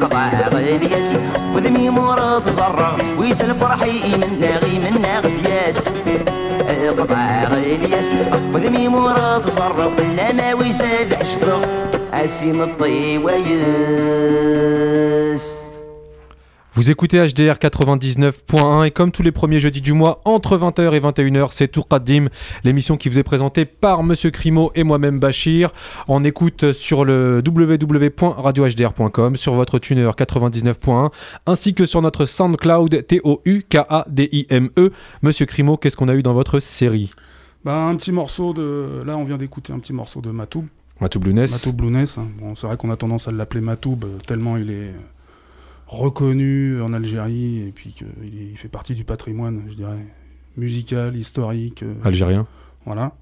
قضاء 0.00 0.48
غليس 0.52 1.16
وذمي 1.54 1.90
مرض 1.90 2.48
زرع 2.48 2.96
ويسل 3.18 3.54
فرحي 3.54 4.16
من 4.16 4.40
ناغي 4.40 4.78
من 4.78 5.02
ناغ 5.02 5.22
دياس 5.42 5.84
قضاء 7.67 7.67
غليس 7.67 8.09
وذمي 8.53 8.87
مرض 8.87 9.49
صرف 9.49 9.99
لما 9.99 10.53
ويساد 10.53 11.13
عشبه 11.13 11.61
أسيم 12.13 12.61
الطيويس 12.61 13.83
Vous 16.75 16.89
écoutez 16.89 17.19
HDR 17.19 17.57
99.1 17.59 18.87
et 18.87 18.91
comme 18.91 19.11
tous 19.11 19.21
les 19.21 19.31
premiers 19.31 19.59
jeudis 19.59 19.79
du 19.79 19.93
mois, 19.93 20.21
entre 20.25 20.57
20h 20.57 20.91
et 20.93 20.99
21h, 20.99 21.49
c'est 21.51 21.67
Tour 21.67 21.87
Qaddim, 21.87 22.29
l'émission 22.63 22.97
qui 22.97 23.09
vous 23.09 23.19
est 23.19 23.23
présentée 23.23 23.65
par 23.65 24.01
Monsieur 24.01 24.31
Crimo 24.31 24.71
et 24.73 24.83
moi-même 24.83 25.19
Bachir. 25.19 25.69
En 26.07 26.23
écoute 26.23 26.73
sur 26.73 27.05
le 27.05 27.43
www.radiohdr.com, 27.45 29.35
sur 29.35 29.53
votre 29.53 29.77
tuner 29.77 30.09
99.1, 30.09 31.11
ainsi 31.45 31.75
que 31.75 31.85
sur 31.85 32.01
notre 32.01 32.25
SoundCloud 32.25 33.05
T-O-U-K-A-D-I-M-E. 33.05 34.91
Monsieur 35.21 35.45
Crimo, 35.45 35.77
qu'est-ce 35.77 35.95
qu'on 35.95 36.07
a 36.07 36.15
eu 36.15 36.23
dans 36.23 36.33
votre 36.33 36.59
série 36.59 37.13
Bah, 37.64 37.76
un 37.86 37.96
petit 37.96 38.12
morceau 38.12 38.52
de. 38.52 39.02
Là, 39.04 39.16
on 39.18 39.24
vient 39.24 39.36
d'écouter 39.38 39.72
un 39.72 39.78
petit 39.78 39.92
morceau 39.92 40.20
de 40.20 40.30
Matoub. 40.30 40.64
Matou 41.00 41.18
Blueness. 41.20 41.52
Matoub 41.52 41.76
Blueness. 41.76 42.18
hein. 42.18 42.28
Bon, 42.40 42.54
c'est 42.56 42.66
vrai 42.66 42.76
qu'on 42.76 42.90
a 42.90 42.96
tendance 42.96 43.28
à 43.28 43.30
l'appeler 43.30 43.60
Matoub 43.60 43.98
euh, 44.04 44.18
tellement 44.26 44.56
il 44.56 44.70
est 44.70 44.92
reconnu 45.86 46.80
en 46.82 46.92
Algérie 46.92 47.58
et 47.66 47.72
puis 47.72 47.90
qu'il 47.92 48.56
fait 48.56 48.68
partie 48.68 48.94
du 48.94 49.04
patrimoine, 49.04 49.62
je 49.68 49.74
dirais, 49.74 50.04
musical, 50.56 51.16
historique. 51.16 51.82
euh, 51.82 51.94
Algérien. 52.04 52.46
Voilà. 52.84 53.12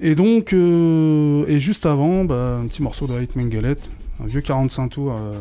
Et 0.00 0.14
donc, 0.14 0.52
euh, 0.52 1.44
et 1.46 1.58
juste 1.58 1.86
avant, 1.86 2.24
bah, 2.24 2.58
un 2.62 2.66
petit 2.66 2.82
morceau 2.82 3.06
de 3.06 3.14
Haït 3.14 3.34
Mengelet, 3.36 3.76
un 4.22 4.26
vieux 4.26 4.40
45 4.40 4.88
tours 4.88 5.12
euh, 5.12 5.40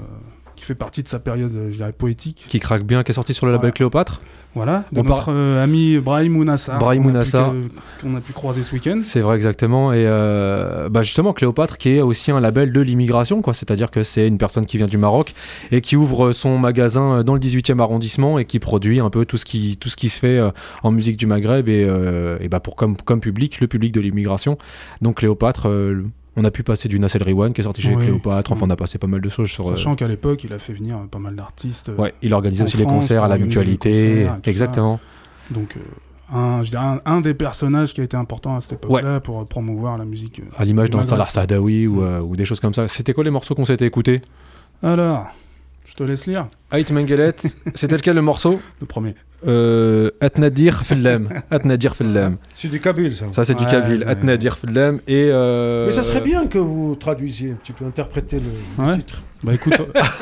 qui 0.64 0.68
fait 0.68 0.76
partie 0.76 1.04
de 1.04 1.08
sa 1.10 1.20
période, 1.20 1.52
euh, 1.56 1.70
je 1.72 1.76
dirais, 1.78 1.92
poétique. 1.92 2.46
Qui 2.48 2.60
craque 2.60 2.86
bien, 2.86 3.04
qui 3.04 3.12
est 3.12 3.14
sorti 3.14 3.34
sur 3.34 3.46
le 3.46 3.52
label 3.52 3.62
Voilà. 3.64 3.74
Cléopâtre. 3.74 4.22
Voilà, 4.56 4.84
de 4.92 5.00
On 5.00 5.04
notre 5.04 5.26
par- 5.26 5.30
euh, 5.30 5.64
ami 5.64 5.98
Brahim 5.98 6.38
Ounassar. 6.38 6.78
Brahim 6.78 7.02
qu'on 7.04 7.10
a 7.10 7.12
pu 7.12 7.16
Ounassar. 7.18 7.52
que- 7.54 8.04
Qu'on 8.04 8.16
a 8.16 8.22
pu 8.22 8.34
croiser 8.34 8.62
ce 8.64 8.72
week-end. 8.74 9.00
C'est 9.02 9.20
vrai 9.22 9.36
exactement 9.36 9.92
et 9.94 10.06
euh, 10.06 10.90
bah 10.90 11.02
justement 11.02 11.34
Cléopâtre 11.34 11.78
qui 11.80 11.90
est 11.96 12.02
aussi 12.02 12.30
un 12.32 12.40
label 12.40 12.72
de 12.72 12.80
l'immigration 12.80 13.42
quoi, 13.42 13.56
c'est-à-dire 13.56 13.90
que 13.90 14.04
c'est 14.04 14.28
une 14.28 14.38
personne 14.38 14.68
qui 14.68 14.78
vient 14.78 14.86
du 14.86 15.00
Maroc 15.00 15.34
et 15.72 15.82
qui 15.82 15.96
ouvre 15.96 16.34
son 16.34 16.60
magasin 16.60 17.24
dans 17.24 17.34
le 17.34 17.40
18e 17.40 17.80
arrondissement 17.80 18.38
et 18.38 18.46
qui 18.46 18.60
produit 18.60 19.00
un 19.00 19.10
peu 19.10 19.26
tout 19.26 19.38
ce 19.38 19.46
qui 19.46 19.76
tout 19.78 19.90
ce 19.90 19.98
qui 19.98 20.08
se 20.10 20.20
fait 20.20 20.40
en 20.84 20.92
musique 20.92 21.18
du 21.18 21.26
Maghreb 21.26 21.68
et, 21.68 21.84
euh, 21.90 22.38
et 22.40 22.48
bah 22.48 22.60
pour 22.60 22.76
comme 22.76 22.96
comme 22.98 23.22
public 23.22 23.60
le 23.60 23.68
public 23.68 23.92
de 23.92 24.02
l'immigration. 24.02 24.60
Donc 25.02 25.16
Cléopâtre 25.18 25.68
on 26.36 26.44
a 26.46 26.52
pu 26.52 26.64
passer 26.64 26.88
du 26.90 27.00
Nassel 27.00 27.22
Riwan 27.24 27.54
qui 27.54 27.62
est 27.62 27.64
sorti 27.64 27.82
chez 27.82 27.96
Oui. 27.96 28.04
Cléopâtre, 28.06 28.52
enfin 28.52 28.66
on 28.66 28.70
a 28.70 28.76
passé 28.76 28.98
pas 28.98 29.08
mal 29.08 29.22
de 29.22 29.30
choses 29.30 29.50
sur 29.50 29.68
euh, 29.70 29.76
Sachant 29.76 29.96
qu'à 29.96 30.08
l'époque, 30.08 30.44
il 30.44 30.54
a 30.54 30.60
fait 30.60 30.74
venir 30.74 30.98
pas 31.12 31.20
mal 31.20 31.36
d'artistes. 31.36 31.90
euh, 31.90 31.96
Ouais, 31.96 32.14
il 32.22 32.34
organise 32.34 32.62
en 32.62 32.66
aussi 32.66 32.78
les 32.78 32.86
concerts 32.86 33.24
à 33.24 33.28
la 33.28 33.38
mutualité, 33.38 34.26
ça. 34.26 34.40
exactement. 34.46 35.00
Donc, 35.52 35.76
euh, 35.78 36.36
un, 36.36 36.64
je 36.64 36.72
dirais 36.72 36.84
un, 36.84 37.02
un 37.06 37.22
des 37.22 37.34
personnages 37.36 37.94
qui 37.94 38.02
a 38.02 38.04
été 38.04 38.18
important 38.18 38.56
à 38.56 38.62
cette 38.62 38.74
époque-là 38.74 39.20
pour 39.20 39.46
promouvoir 39.48 39.98
la 39.98 40.06
musique. 40.06 40.42
À 40.58 40.66
l'image 40.66 40.90
du 40.90 40.98
d'un. 40.98 41.04
Salah 41.04 41.28
Sadawi 41.30 41.86
ou, 41.86 42.02
euh, 42.02 42.22
ou 42.22 42.36
des 42.36 42.46
choses 42.46 42.60
comme 42.60 42.74
ça. 42.74 42.88
C'était 42.88 43.14
quoi 43.14 43.24
les 43.24 43.30
morceaux 43.30 43.54
qu'on 43.54 43.66
s'était 43.66 43.86
écoutés? 43.86 44.22
Alors, 44.82 45.28
je 45.86 45.94
te 45.96 46.04
laisse 46.04 46.26
lire 46.26 46.48
Ait 46.72 46.86
Mengelet, 46.92 47.34
c'était 47.76 47.96
lequel 47.98 48.16
le 48.16 48.22
morceau 48.22 48.60
le 48.82 48.86
premier. 48.88 49.16
Euh, 49.46 50.10
Atnadir 50.22 50.86
Fillem. 50.86 51.28
Atnadir 51.52 51.98
Fillem. 51.98 52.38
C'est 52.54 52.70
du 52.70 52.80
Kabyle, 52.80 53.14
ça. 53.14 53.26
Ça, 53.32 53.44
c'est 53.44 53.56
du 53.56 53.66
Ouais, 53.66 53.72
Kabyle. 53.72 54.04
mais- 54.06 54.12
Atnadir 54.12 54.58
Fillem. 54.58 55.02
Et. 55.06 55.28
euh, 55.32 55.86
Mais 55.88 55.92
ça 55.92 56.04
serait 56.04 56.22
bien 56.22 56.48
que 56.48 56.58
vous 56.58 56.96
traduisiez 56.98 57.52
un 57.52 57.56
petit 57.56 57.74
peu, 57.74 57.84
interpréter 57.84 58.38
le, 58.38 58.84
le 58.84 58.90
Ouais. 58.90 58.96
titre. 58.98 59.22
Bah 59.44 59.54
écoute, 59.54 59.74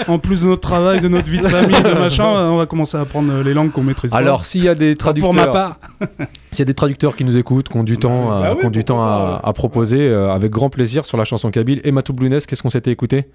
en 0.08 0.18
plus 0.18 0.42
de 0.42 0.48
notre 0.48 0.62
travail, 0.68 1.00
de 1.02 1.08
notre 1.08 1.30
vie 1.30 1.38
de 1.40 1.48
famille, 1.48 1.80
de 1.84 1.94
machin, 2.00 2.26
on 2.26 2.58
va 2.58 2.66
commencer 2.66 2.98
à 2.98 3.02
apprendre 3.02 3.44
les 3.44 3.54
langues 3.54 3.72
qu'on 3.72 3.84
maîtrise. 3.84 4.12
Alors, 4.16 4.48
s'il 4.48 4.64
y 4.64 4.68
a 4.68 4.74
des 4.74 4.96
traducteurs. 4.96 5.30
pour 5.32 5.40
ma 5.40 5.52
part, 5.52 5.80
S'il 6.50 6.58
y 6.60 6.62
a 6.64 6.66
des 6.66 6.74
traducteurs 6.74 7.16
qui 7.16 7.24
nous 7.24 7.38
écoutent, 7.38 7.70
qui 7.70 7.78
ont 7.78 7.84
du 7.84 8.00
temps, 8.00 8.30
bah 8.42 8.54
oui, 8.56 8.60
qui 8.62 8.66
ont 8.66 8.72
du 8.72 8.84
temps 8.84 9.04
à, 9.04 9.34
ouais. 9.36 9.40
à 9.50 9.54
proposer, 9.54 10.00
euh, 10.10 10.34
avec 10.34 10.50
grand 10.52 10.72
plaisir 10.72 11.06
sur 11.06 11.18
la 11.20 11.24
chanson 11.26 11.52
Kabyle. 11.52 11.80
Et 11.84 11.92
Matou 11.92 12.14
Blueness, 12.14 12.48
qu'est-ce 12.48 12.64
qu'on 12.64 12.72
s'était 12.72 12.90
écouté? 12.92 13.28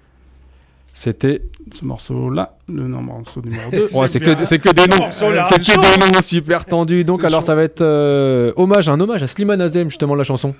C'était. 0.99 1.43
ce 1.71 1.85
morceau-là, 1.85 2.57
le 2.67 2.87
nom- 2.87 3.03
morceau 3.03 3.39
numéro 3.43 3.69
2. 3.69 3.85
Ouais, 3.93 4.07
c'est 4.07 4.19
que, 4.19 4.45
c'est 4.45 4.57
que 4.57 4.69
des 4.69 4.87
noms. 4.87 5.11
C'est 5.11 5.59
que 5.59 5.95
des 5.95 6.11
noms 6.11 6.21
super 6.23 6.65
tendus. 6.65 7.03
Donc, 7.03 7.21
C'est 7.21 7.27
alors, 7.27 7.41
chaud. 7.41 7.45
ça 7.45 7.53
va 7.55 7.61
être 7.61 7.81
euh, 7.81 8.51
hommage, 8.55 8.89
un 8.89 8.99
hommage 8.99 9.21
à 9.21 9.27
Slimane 9.27 9.61
Azem, 9.61 9.89
justement, 9.89 10.15
la 10.15 10.23
chanson. 10.23 10.55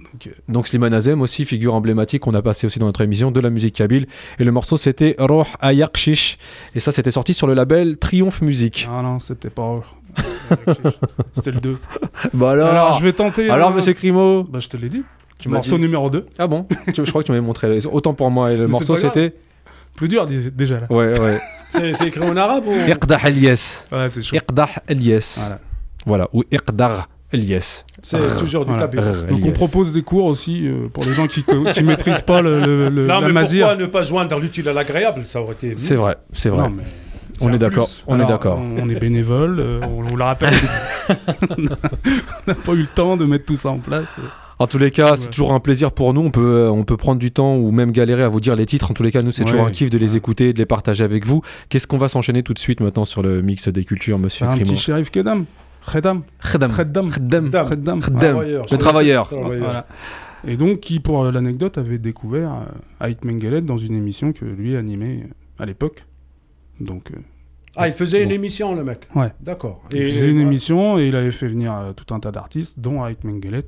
Donc, 0.00 0.26
euh, 0.26 0.30
Donc 0.48 0.66
Slimane 0.66 0.94
Azem 0.94 1.20
aussi, 1.20 1.44
figure 1.44 1.74
emblématique 1.74 2.22
qu'on 2.22 2.32
a 2.32 2.40
passé 2.40 2.66
aussi 2.66 2.78
dans 2.78 2.86
notre 2.86 3.02
émission 3.02 3.30
de 3.32 3.38
la 3.40 3.50
musique 3.50 3.74
kabyle. 3.74 4.06
Et 4.38 4.44
le 4.44 4.50
morceau 4.50 4.78
c'était 4.78 5.14
Roh 5.18 5.44
Ayakshish. 5.60 6.38
Et 6.74 6.80
ça 6.80 6.90
c'était 6.90 7.10
sorti 7.10 7.34
sur 7.34 7.46
le 7.46 7.52
label 7.52 7.98
Triomphe 7.98 8.40
Musique. 8.40 8.88
Ah 8.90 9.02
non, 9.02 9.18
c'était 9.20 9.50
pas. 9.50 9.82
C'était 11.34 11.50
le 11.52 11.60
2. 11.60 11.78
Bah 12.34 12.50
alors, 12.52 12.68
Alors, 12.68 12.92
je 12.98 13.02
vais 13.02 13.12
tenter. 13.12 13.48
alors 13.50 13.70
euh, 13.70 13.74
monsieur 13.74 13.92
Crimo, 13.94 14.42
Bah, 14.44 14.58
je 14.58 14.68
te 14.68 14.76
l'ai 14.76 14.88
dit. 14.90 15.02
tu 15.38 15.48
morceau 15.48 15.76
dit... 15.76 15.82
numéro 15.82 16.10
2. 16.10 16.26
Ah 16.38 16.46
bon? 16.46 16.66
Je 16.94 17.02
crois 17.10 17.22
que 17.22 17.26
tu 17.26 17.32
m'avais 17.32 17.44
montré. 17.44 17.68
les- 17.72 17.86
Autant 17.86 18.12
pour 18.14 18.30
moi. 18.30 18.52
Et 18.52 18.56
le 18.56 18.66
Mais 18.66 18.72
morceau 18.72 18.96
c'était... 18.96 19.34
Plus 19.96 20.08
dur, 20.08 20.26
déjà 20.26 20.80
là. 20.80 20.86
Ouais, 20.90 21.18
ouais. 21.18 21.38
C'est 21.70 21.94
c'est 21.94 22.08
écrit 22.08 22.22
en 22.22 22.36
arabe 22.36 22.66
ou 22.66 22.72
Iqdah 22.74 23.18
Elias. 23.28 23.86
Ouais, 23.90 24.06
c'est 24.10 24.20
chaud. 24.22 24.36
Iqdah 24.36 24.68
Elias. 24.88 25.38
Voilà. 25.40 25.58
Voilà. 26.06 26.28
Ou 26.34 26.42
Iqdar 26.52 27.08
Elias. 27.32 27.84
c'est 28.02 28.18
toujours 28.38 28.66
du 28.66 28.72
Rr, 28.72 28.88
Donc, 29.30 29.40
on 29.46 29.52
propose 29.52 29.90
des 29.90 30.02
cours 30.02 30.26
aussi 30.26 30.66
euh, 30.68 30.88
pour 30.92 31.02
les 31.04 31.14
gens 31.14 31.26
qui 31.26 31.42
ne 31.48 31.80
maîtrisent 31.86 32.20
pas 32.20 32.42
le, 32.42 32.60
le, 32.60 32.88
le- 32.90 33.06
Non, 33.06 33.20
la 33.22 33.26
mais 33.28 33.32
mazir. 33.32 33.68
pourquoi 33.68 33.82
ne 33.86 33.90
pas 33.90 34.02
joindre 34.02 34.38
l'utile 34.38 34.68
à 34.68 34.74
l'agréable? 34.74 35.24
Ça 35.24 35.40
aurait 35.40 35.54
été. 35.54 35.72
C'est 35.76 35.94
vrai, 35.94 36.16
c'est 36.32 36.50
vrai. 36.50 36.64
Non, 36.64 36.68
mais 36.68 36.82
on 37.40 37.50
est 37.54 37.58
d'accord. 37.58 37.88
On 38.06 38.20
est 38.20 38.26
d'accord. 38.26 38.58
On, 38.58 38.82
on 38.82 38.88
est 38.90 39.00
bénévole, 39.00 39.58
euh, 39.60 39.80
on 39.82 40.02
vous 40.02 40.16
le 40.16 40.24
rappelle. 40.24 40.52
on 41.08 41.62
n'a 42.48 42.54
pas 42.54 42.72
eu 42.72 42.82
le 42.82 42.86
temps 42.86 43.16
de 43.16 43.24
mettre 43.24 43.46
tout 43.46 43.56
ça 43.56 43.70
en 43.70 43.78
place. 43.78 44.18
En 44.58 44.66
tous 44.66 44.78
les 44.78 44.90
cas, 44.90 45.16
c'est 45.16 45.24
Ouais. 45.26 45.30
toujours 45.30 45.52
un 45.52 45.60
plaisir 45.60 45.92
pour 45.92 46.12
nous. 46.14 46.20
On 46.20 46.30
peut, 46.30 46.40
euh, 46.40 46.70
on 46.70 46.84
peut 46.84 46.96
prendre 46.96 47.18
du 47.18 47.30
temps 47.32 47.56
ou 47.56 47.70
même 47.72 47.90
galérer 47.90 48.22
à 48.22 48.28
vous 48.28 48.40
dire 48.40 48.54
les 48.54 48.66
titres. 48.66 48.90
En 48.90 48.94
tous 48.94 49.02
les 49.02 49.10
cas, 49.10 49.22
nous, 49.22 49.32
c'est 49.32 49.44
toujours 49.44 49.62
Ouais. 49.62 49.68
un 49.68 49.72
kiff 49.72 49.90
de 49.90 49.98
les 49.98 50.12
Ouais. 50.12 50.18
écouter, 50.18 50.52
de 50.52 50.58
les 50.58 50.66
partager 50.66 51.02
avec 51.04 51.26
vous. 51.26 51.42
Qu'est-ce 51.68 51.86
qu'on 51.86 51.98
va 51.98 52.08
s'enchaîner 52.08 52.42
tout 52.42 52.54
de 52.54 52.58
suite 52.58 52.80
maintenant 52.80 53.04
sur 53.04 53.22
le 53.22 53.42
mix 53.42 53.68
des 53.68 53.84
cultures, 53.84 54.18
monsieur 54.18 54.46
un 54.46 54.50
Crimo 54.54 54.70
petit 54.72 54.76
shérif 54.76 55.10
Kedam. 55.10 55.46
Khedam. 55.90 56.22
Khedam. 56.40 56.70
Khedam. 56.72 57.10
Khedam. 57.10 57.50
Khedam. 57.50 58.00
Khedam. 58.00 58.40
Le 58.40 58.62
c'est- 58.68 58.78
travailleur. 58.78 59.28
Voilà. 59.32 59.86
Et 60.46 60.56
donc, 60.56 60.80
qui, 60.80 61.00
pour 61.00 61.24
l'anecdote, 61.24 61.78
avait 61.78 61.98
découvert 61.98 62.52
euh, 63.00 63.06
Ait 63.08 63.16
Mengelet 63.24 63.60
dans 63.62 63.78
une 63.78 63.94
émission 63.94 64.32
que 64.32 64.44
lui 64.44 64.76
animait 64.76 65.24
euh, 65.24 65.62
à 65.62 65.66
l'époque. 65.66 66.04
Donc, 66.80 67.10
euh, 67.12 67.16
Ah, 67.76 67.88
il 67.88 67.94
faisait 67.94 68.22
une 68.22 68.28
Bon. 68.28 68.34
émission, 68.34 68.74
le 68.74 68.84
mec 68.84 69.08
Ouais. 69.14 69.32
D'accord. 69.40 69.82
il 69.94 70.02
faisait 70.10 70.28
une 70.28 70.40
émission 70.40 70.98
et 70.98 71.06
il 71.08 71.16
avait 71.16 71.30
fait 71.32 71.48
venir 71.48 71.72
euh, 71.72 71.92
tout 71.92 72.12
un 72.14 72.20
tas 72.20 72.30
d'artistes, 72.30 72.74
dont 72.78 73.06
Ait 73.06 73.16
Mengelet. 73.24 73.62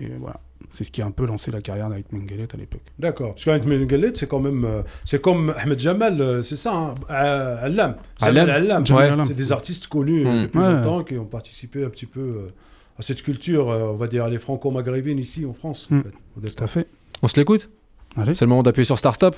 Et 0.00 0.08
voilà. 0.18 0.40
C'est 0.70 0.84
ce 0.84 0.90
qui 0.90 1.00
a 1.02 1.06
un 1.06 1.10
peu 1.10 1.26
lancé 1.26 1.50
la 1.50 1.60
carrière 1.60 1.88
d'Ait 1.88 2.04
Mengelet 2.12 2.46
à 2.52 2.56
l'époque. 2.56 2.82
D'accord. 2.98 3.30
Parce 3.34 3.44
qu'Ahmed 3.44 3.66
Mengelet, 3.66 4.12
c'est 4.14 4.26
quand 4.28 4.40
même. 4.40 4.64
euh, 4.64 4.82
c'est 5.04 5.20
comme 5.20 5.54
Ahmed 5.56 5.78
Jamal, 5.78 6.20
euh, 6.20 6.42
c'est 6.42 6.56
ça, 6.56 6.74
hein, 6.74 6.94
euh, 7.10 7.64
Allam. 7.64 7.96
Allam. 8.20 8.46
Jamal 8.46 8.50
Allam. 8.50 8.86
Jamal 8.86 9.18
Ouais. 9.20 9.24
C'est 9.24 9.34
des 9.34 9.52
artistes 9.52 9.86
connus 9.88 10.26
euh, 10.26 10.32
Mm. 10.32 10.42
depuis 10.42 10.58
Ouais. 10.58 10.72
longtemps 10.72 11.04
qui 11.04 11.16
ont 11.16 11.24
participé 11.24 11.84
un 11.84 11.88
petit 11.90 12.06
peu 12.06 12.20
euh, 12.20 12.46
à 12.98 13.02
cette 13.02 13.22
culture, 13.22 13.68
on 13.68 13.94
va 13.94 14.08
dire, 14.08 14.28
les 14.28 14.38
franco-maghrébines 14.38 15.18
ici 15.18 15.44
en 15.46 15.52
France. 15.54 15.88
en 15.90 15.96
Mm. 15.96 16.02
fait, 16.42 16.50
Tout 16.54 16.64
à 16.64 16.66
fait. 16.66 16.86
On 17.22 17.28
se 17.28 17.36
l'écoute? 17.36 17.70
Allez. 18.16 18.34
C'est 18.34 18.44
le 18.44 18.48
moment 18.50 18.62
d'appuyer 18.62 18.84
sur 18.84 18.98
Start 18.98 19.14
Stop. 19.14 19.36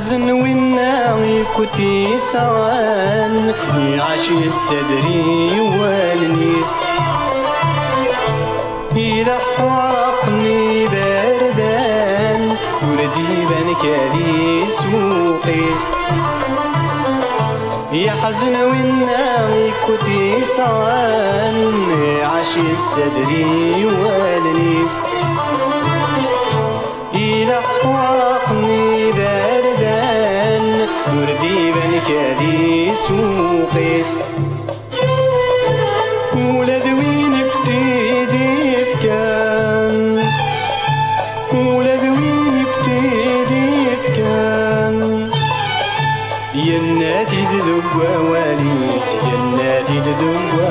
يحزن 0.00 0.30
والناوي 0.30 1.44
كنتي 1.56 2.18
سوان 2.18 3.54
يعشي 3.76 4.38
السدري 4.46 5.60
والنيس. 5.60 6.70
يلح 8.96 9.60
ورقني 9.60 10.88
باردان 10.88 12.56
ولدي 12.88 13.46
بان 13.48 13.74
كاديس 13.82 14.78
وقيس 14.94 15.82
يحزن 17.92 18.56
والناوي 18.56 19.70
كنتي 19.86 20.44
سوان 20.44 21.58
يعشي 22.20 22.72
السدري 22.72 23.86
والنيس. 23.86 24.94
إلى 27.14 27.58
وردي 32.10 32.16
بن 32.16 32.36
كاديس 32.36 33.10
وقيس 33.10 34.06
ولاد 36.36 36.84
وين 36.84 37.32
بتيدي 37.32 38.84
فكان 38.84 40.18
ولاد 41.54 42.02
وين 42.02 42.64
بتيدي 42.64 43.96
فكان 44.04 45.30
يناتي 46.54 47.44
دلوا 47.52 48.18
واليس 48.30 49.08
يناتي 49.32 50.00
دلوا 50.00 50.69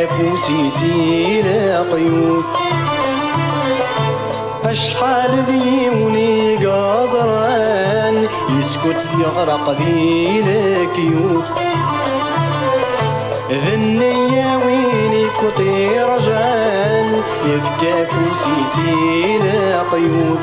يفكى 0.00 0.06
فوسيسي 0.30 1.42
لقيود 1.42 2.44
أشحال 4.64 5.46
ديوني 5.46 6.56
قازران 6.66 8.28
يسكت 8.58 8.96
يغرق 9.20 9.70
ذي 9.70 10.40
الكيوت 10.40 11.44
ذنيا 13.50 14.56
ويني 14.56 15.26
كطي 15.42 16.00
رجال 16.00 17.22
يفكى 17.46 18.06
فوسيسي 18.06 19.38
لقيود 19.38 20.40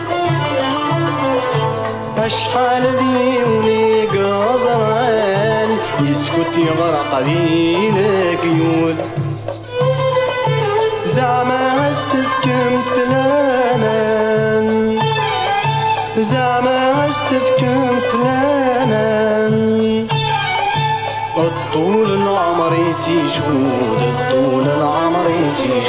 أشحال 2.18 2.84
ديوني 2.98 4.06
قازران 4.06 5.70
يسكت 6.02 6.58
يغرق 6.58 7.20
ذي 7.20 7.90
القيود 7.90 9.27
زعما 11.18 11.92
استفكم 11.92 12.82
تلانان 12.96 14.68
زعما 16.18 17.10
استفكم 17.10 18.00
تلانان 18.12 19.56
الطول 21.38 22.14
العمر 22.14 22.72
يسي 22.90 23.30
شهود 23.30 24.00
الطول 24.02 24.64
العمر 24.68 25.30
يسي 25.30 25.82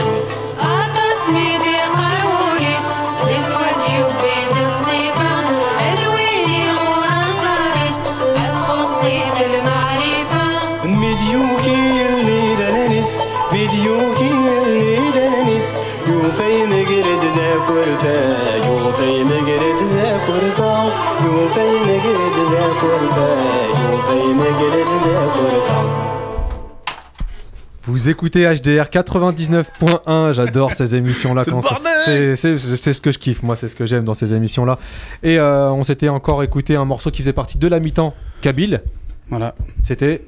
Vous 27.82 28.08
écoutez 28.08 28.42
HDR 28.42 28.84
99.1, 28.84 30.32
j'adore 30.32 30.72
ces 30.74 30.94
émissions-là. 30.94 31.42
c'est, 32.04 32.36
ce 32.36 33.00
que 33.00 33.10
je 33.10 33.18
kiffe, 33.18 33.42
moi, 33.42 33.56
c'est 33.56 33.66
ce 33.66 33.74
que 33.74 33.86
j'aime 33.86 34.04
dans 34.04 34.14
ces 34.14 34.32
émissions-là. 34.32 34.78
Et 35.24 35.38
euh, 35.38 35.72
on 35.72 35.82
s'était 35.82 36.08
encore 36.08 36.42
écouté 36.44 36.76
un 36.76 36.84
morceau 36.84 37.10
qui 37.10 37.22
faisait 37.22 37.32
partie 37.32 37.58
de 37.58 37.66
la 37.66 37.80
mi-temps, 37.80 38.14
Kabyle. 38.42 38.82
Voilà. 39.28 39.54
C'était. 39.82 40.24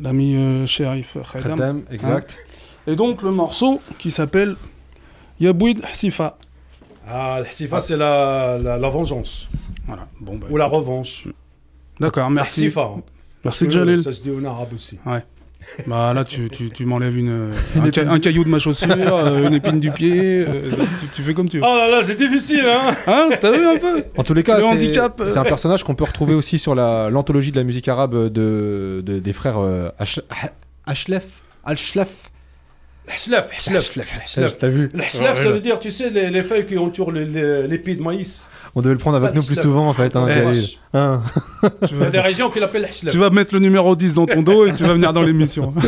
L'ami 0.00 0.36
euh, 0.36 0.66
shérif 0.66 1.16
Khadam. 1.32 1.82
exact. 1.90 2.38
Hein. 2.38 2.92
Et 2.92 2.96
donc 2.96 3.22
le 3.22 3.30
morceau 3.32 3.80
qui 3.98 4.10
s'appelle 4.10 4.56
Yabouid 5.40 5.82
Sifa. 5.92 6.36
Ah, 7.08 7.40
le 7.44 7.50
Sifa, 7.50 7.80
c'est 7.80 7.96
la, 7.96 8.58
la, 8.62 8.78
la 8.78 8.88
vengeance. 8.88 9.48
Voilà, 9.86 10.06
bon 10.20 10.36
bah. 10.36 10.46
Ou 10.50 10.56
la 10.56 10.66
revanche. 10.66 11.26
D'accord, 12.00 12.30
merci. 12.30 12.60
Sifa. 12.62 12.82
hein. 12.82 13.02
Merci 13.44 13.68
Jalil. 13.68 14.02
Ça 14.02 14.12
se 14.12 14.22
dit 14.22 14.30
en 14.30 14.44
arabe 14.44 14.72
aussi. 14.74 14.98
Bah 15.86 16.12
là, 16.12 16.24
tu, 16.24 16.48
tu, 16.50 16.70
tu 16.70 16.84
m'enlèves 16.86 17.16
une, 17.16 17.52
un, 17.80 17.92
ca- 17.92 18.10
un 18.10 18.18
caillou 18.18 18.42
de 18.42 18.48
ma 18.48 18.58
chaussure, 18.58 18.90
euh, 19.14 19.46
une 19.46 19.54
épine 19.54 19.78
du 19.78 19.92
pied, 19.92 20.44
euh, 20.44 20.70
tu, 21.00 21.06
tu 21.12 21.22
fais 21.22 21.34
comme 21.34 21.48
tu 21.48 21.58
veux. 21.58 21.64
Oh 21.64 21.76
là 21.76 21.88
là, 21.88 22.02
c'est 22.02 22.16
difficile, 22.16 22.64
hein 22.68 22.96
Hein 23.06 23.28
T'as 23.40 23.52
vu 23.52 23.64
un 23.64 23.78
peu 23.78 24.02
En 24.16 24.24
tous 24.24 24.34
les 24.34 24.42
cas, 24.42 24.56
Le 24.56 24.62
c'est- 24.62 24.68
handicap, 24.68 25.20
euh. 25.20 25.24
c'est 25.24 25.38
un 25.38 25.44
personnage 25.44 25.84
qu'on 25.84 25.94
peut 25.94 26.02
retrouver 26.02 26.34
aussi 26.34 26.58
sur 26.58 26.74
la- 26.74 27.10
l'anthologie 27.10 27.52
de 27.52 27.56
la 27.56 27.62
musique 27.62 27.86
arabe 27.86 28.12
de, 28.32 29.02
de- 29.06 29.20
des 29.20 29.32
frères 29.32 29.58
euh, 29.58 29.88
Ash- 30.00 30.18
Ashlef. 30.84 31.42
Ashlef. 31.64 32.31
Hlaf, 33.08 33.50
hlaf, 33.66 33.96
hlaf. 34.36 34.58
T'as 34.58 34.68
vu 34.68 34.88
Le 34.94 34.98
hlaf, 35.20 35.42
ça 35.42 35.50
veut 35.50 35.60
dire, 35.60 35.78
tu 35.80 35.90
sais, 35.90 36.10
les, 36.10 36.30
les 36.30 36.42
feuilles 36.42 36.66
qui 36.66 36.78
entourent 36.78 37.12
les- 37.12 37.24
les- 37.24 37.66
l'épi 37.66 37.96
de 37.96 38.02
maïs. 38.02 38.48
On 38.74 38.80
devait 38.80 38.94
le 38.94 38.98
prendre 38.98 39.16
avec 39.18 39.30
Ça, 39.30 39.36
nous 39.36 39.42
plus 39.42 39.56
souvent 39.60 39.86
en 39.88 39.92
fait. 39.92 40.16
Hein. 40.16 40.26
Hein. 40.94 41.22
Il 41.90 41.98
y 42.00 42.04
a 42.04 42.10
des 42.10 42.20
régions 42.20 42.48
qui 42.48 42.58
l'appellent 42.60 42.82
hlaf. 42.82 43.10
Tu 43.10 43.18
vas 43.18 43.28
mettre 43.30 43.52
le 43.54 43.60
numéro 43.60 43.94
10 43.96 44.14
dans 44.14 44.26
ton 44.26 44.42
dos 44.42 44.66
et 44.66 44.72
tu 44.72 44.84
vas 44.84 44.94
venir 44.94 45.12
dans 45.12 45.22
l'émission. 45.22 45.74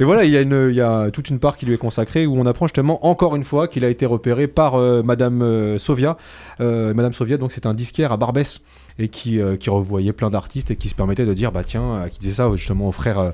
Et 0.00 0.04
voilà, 0.04 0.24
il 0.24 0.30
y, 0.32 0.36
a 0.36 0.40
une- 0.40 0.68
il 0.70 0.74
y 0.74 0.80
a 0.80 1.10
toute 1.12 1.28
une 1.28 1.38
part 1.38 1.56
qui 1.56 1.66
lui 1.66 1.74
est 1.74 1.78
consacrée 1.78 2.26
où 2.26 2.36
on 2.36 2.46
apprend 2.46 2.66
justement 2.66 3.06
encore 3.06 3.36
une 3.36 3.44
fois 3.44 3.68
qu'il 3.68 3.84
a 3.84 3.88
été 3.88 4.06
repéré 4.06 4.48
par 4.48 4.74
euh, 4.74 5.02
Madame 5.02 5.42
euh, 5.42 5.78
Sovia. 5.78 6.16
Euh, 6.60 6.94
Madame 6.94 7.12
Sovia, 7.12 7.36
donc 7.36 7.52
c'est 7.52 7.66
un 7.66 7.74
disquaire 7.74 8.10
à 8.10 8.16
Barbès 8.16 8.60
et 8.98 9.08
qui, 9.08 9.38
euh, 9.40 9.56
qui 9.56 9.68
revoyait 9.68 10.12
plein 10.14 10.30
d'artistes 10.30 10.70
et 10.70 10.76
qui 10.76 10.88
se 10.88 10.94
permettait 10.94 11.26
de 11.26 11.34
dire 11.34 11.52
bah 11.52 11.62
tiens, 11.64 11.82
euh, 11.82 12.08
qui 12.08 12.18
disait 12.18 12.36
ça 12.36 12.50
justement 12.56 12.88
au 12.88 12.92
frère 12.92 13.32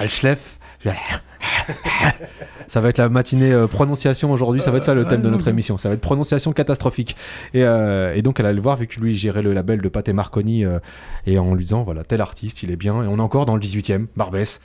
euh, 0.00 0.04
Alchlef. 0.04 0.58
ça 2.66 2.80
va 2.80 2.88
être 2.88 2.98
la 2.98 3.08
matinée 3.08 3.52
euh, 3.52 3.66
prononciation 3.66 4.30
aujourd'hui, 4.32 4.60
ça 4.60 4.70
va 4.70 4.78
être 4.78 4.84
ça 4.84 4.94
le 4.94 5.04
thème 5.06 5.22
de 5.22 5.30
notre 5.30 5.48
émission, 5.48 5.78
ça 5.78 5.88
va 5.88 5.94
être 5.94 6.00
prononciation 6.00 6.52
catastrophique. 6.52 7.16
Et, 7.54 7.62
euh, 7.64 8.20
donc 8.22 8.40
elle 8.40 8.46
allait 8.46 8.56
le 8.56 8.60
voir 8.60 8.76
vu 8.76 8.86
que 8.86 9.00
lui 9.00 9.16
gérait 9.16 9.42
le 9.42 9.52
label 9.52 9.80
de 9.80 9.88
Pathé 9.88 10.12
Marconi 10.12 10.64
euh, 10.64 10.78
et 11.26 11.38
en 11.38 11.54
lui 11.54 11.64
disant 11.64 11.82
voilà 11.82 12.04
tel 12.04 12.20
artiste 12.20 12.62
il 12.62 12.70
est 12.70 12.76
bien 12.76 13.02
et 13.02 13.06
on 13.06 13.18
est 13.18 13.22
encore 13.22 13.46
dans 13.46 13.54
le 13.54 13.60
18e, 13.60 14.06
Barbès, 14.16 14.60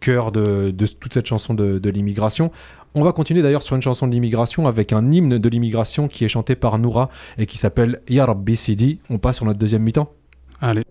cœur 0.00 0.32
de, 0.32 0.74
toute 1.00 1.14
cette 1.14 1.26
chanson 1.26 1.54
de, 1.54 1.90
l'immigration. 1.90 2.50
On 2.94 3.04
va 3.04 3.12
continuer 3.12 3.42
d'ailleurs 3.42 3.62
sur 3.62 3.76
une 3.76 3.82
chanson 3.82 4.06
de 4.06 4.12
l'immigration 4.12 4.66
avec 4.66 4.92
un 4.92 5.10
hymne 5.10 5.38
de 5.38 5.48
l'immigration 5.48 6.08
qui 6.08 6.24
est 6.24 6.28
chanté 6.28 6.56
par 6.56 6.78
Noura 6.78 7.10
et 7.36 7.44
qui 7.44 7.58
s'appelle 7.58 8.00
Ya 8.08 8.24
Rabbi 8.24 8.56
Sidi. 8.56 9.00
On 9.10 9.18
passe 9.18 9.36
sur 9.36 9.44
notre 9.44 9.58
deuxième 9.58 9.82
mi-temps. 9.82 10.10
Allez. 10.62 10.82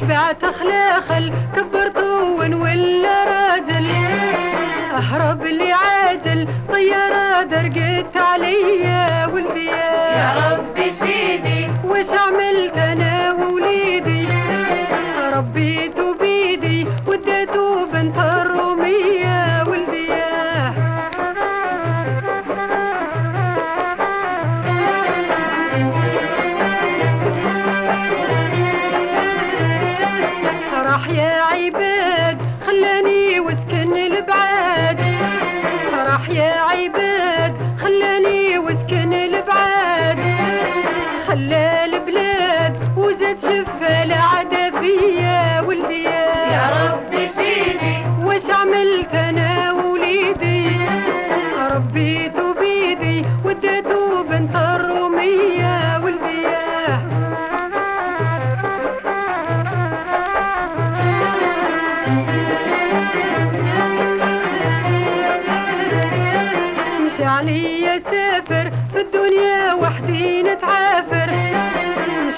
وشبعت 0.00 0.44
خلاخل 0.44 1.32
كبرتون 1.56 2.54
ولا 2.54 3.24
راجل؟ 3.24 3.86
أهرب 4.96 5.42
لي 5.44 5.72
عاجل 5.72 6.48
طيارة 6.68 7.42
درقت 7.42 8.16
عليا 8.16 8.89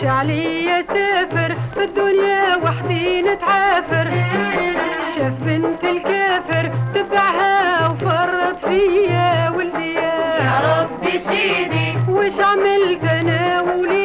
مش 0.03 0.09
عليا 0.09 0.83
سافر 0.83 1.57
في 1.75 1.85
الدنيا 1.85 2.57
وحدي 2.57 3.23
نتعافر. 3.23 4.11
شاف 5.15 5.35
بنت 5.41 5.85
الكافر 5.85 6.71
تبعها 6.95 7.89
وفرط 7.89 8.57
فيا 8.57 9.51
ولدي. 9.57 9.95
يا 9.95 10.61
ربي 10.67 11.19
سيدي 11.19 11.99
وش 12.09 12.41
عملت 12.41 13.05
أنا 13.05 13.61
ووليدي 13.61 14.02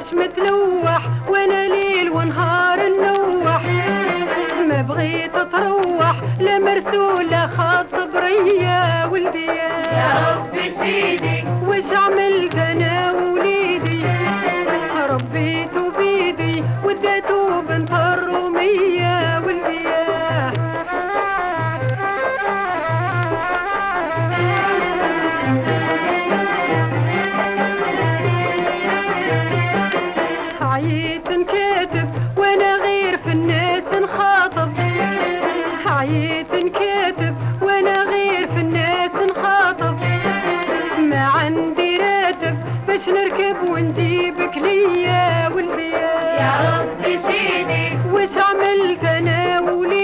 وعلاش 0.00 0.14
متلوح 0.14 1.02
وأنا 1.28 1.68
ليل 1.68 2.10
ونهار 2.10 2.78
نوح. 2.88 3.62
ما 4.68 4.82
بغيت 4.88 5.36
تروح 5.52 6.16
لا 6.40 6.58
مرسولة 6.58 7.46
خط 7.46 7.94
برية 8.12 9.06
ولدي. 9.12 9.46
يا 9.46 10.36
ربي 10.36 10.70
سيدي 10.70 11.44
وش 11.66 11.92
عملت 11.92 12.54
أنا 12.54 13.12
ووليدي 13.12 14.04
ربيت 15.10 15.76
بيدي 15.98 16.64
وديته 16.84 17.60
بنت 17.60 17.90
ونجيبك 43.80 44.56
ليا 44.56 45.48
ولدي 45.48 45.90
يا 46.40 46.52
ربي 46.80 47.18
سيدي. 47.18 47.86
واش 48.12 48.34
عملت 48.36 49.04
أنا 49.04 49.60
ولي 49.60 49.99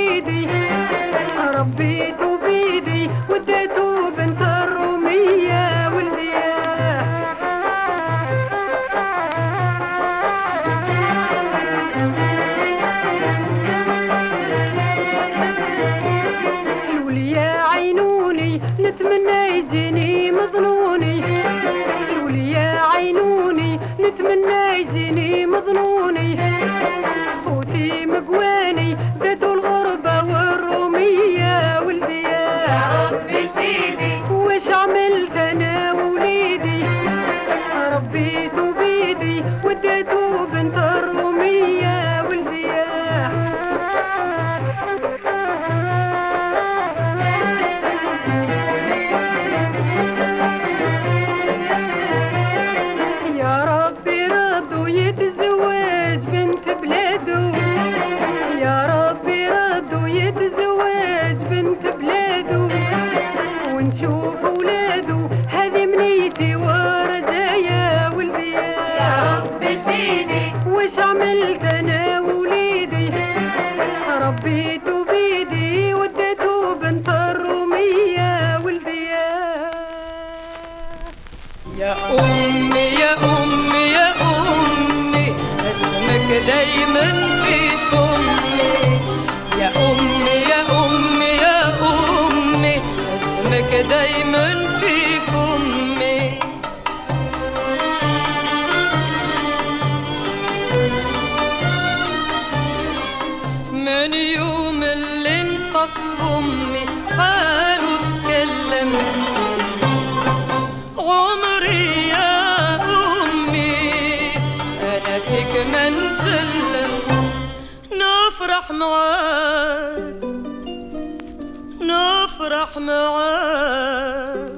راح 122.77 122.83
معاه 122.83 124.51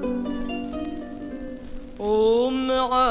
ومعاك 1.99 3.09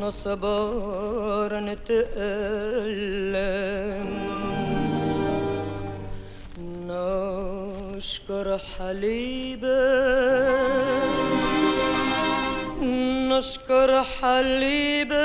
نصبر 0.00 1.60
نتألم. 1.60 2.68
نشكر 6.88 8.58
حليبك 8.58 9.68
نشكر 12.82 14.02
حليبك 14.02 15.18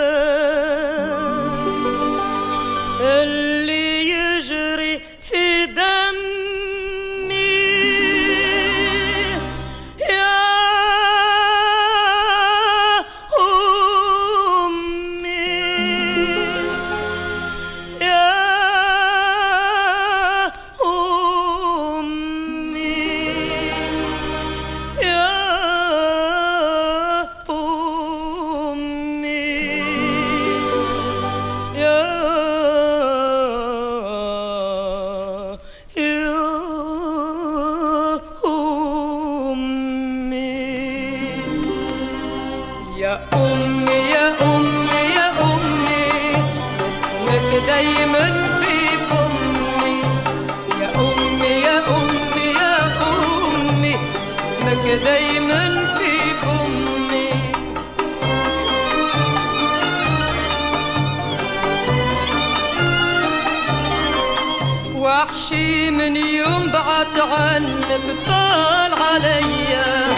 من 66.04 66.18
يوم 66.18 66.72
بعد 66.72 67.20
عنك 67.20 68.16
طال 68.28 68.94
عليا. 68.94 70.13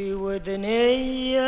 في 0.00 0.14
ودني 0.14 1.40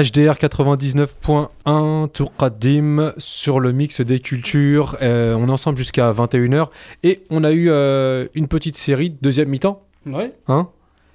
HDR 0.00 0.32
99.1 0.38 2.08
Tour 2.08 2.32
Qadim 2.34 3.12
sur 3.18 3.60
le 3.60 3.72
mix 3.72 4.00
des 4.00 4.18
cultures. 4.18 4.96
Euh, 5.02 5.34
on 5.34 5.48
est 5.48 5.50
ensemble 5.50 5.76
jusqu'à 5.76 6.10
21h 6.10 6.68
et 7.02 7.22
on 7.28 7.44
a 7.44 7.52
eu 7.52 7.68
euh, 7.68 8.26
une 8.34 8.48
petite 8.48 8.76
série, 8.76 9.10
deuxième 9.20 9.50
mi-temps, 9.50 9.82
Ouais. 10.06 10.32
hein, 10.48 10.68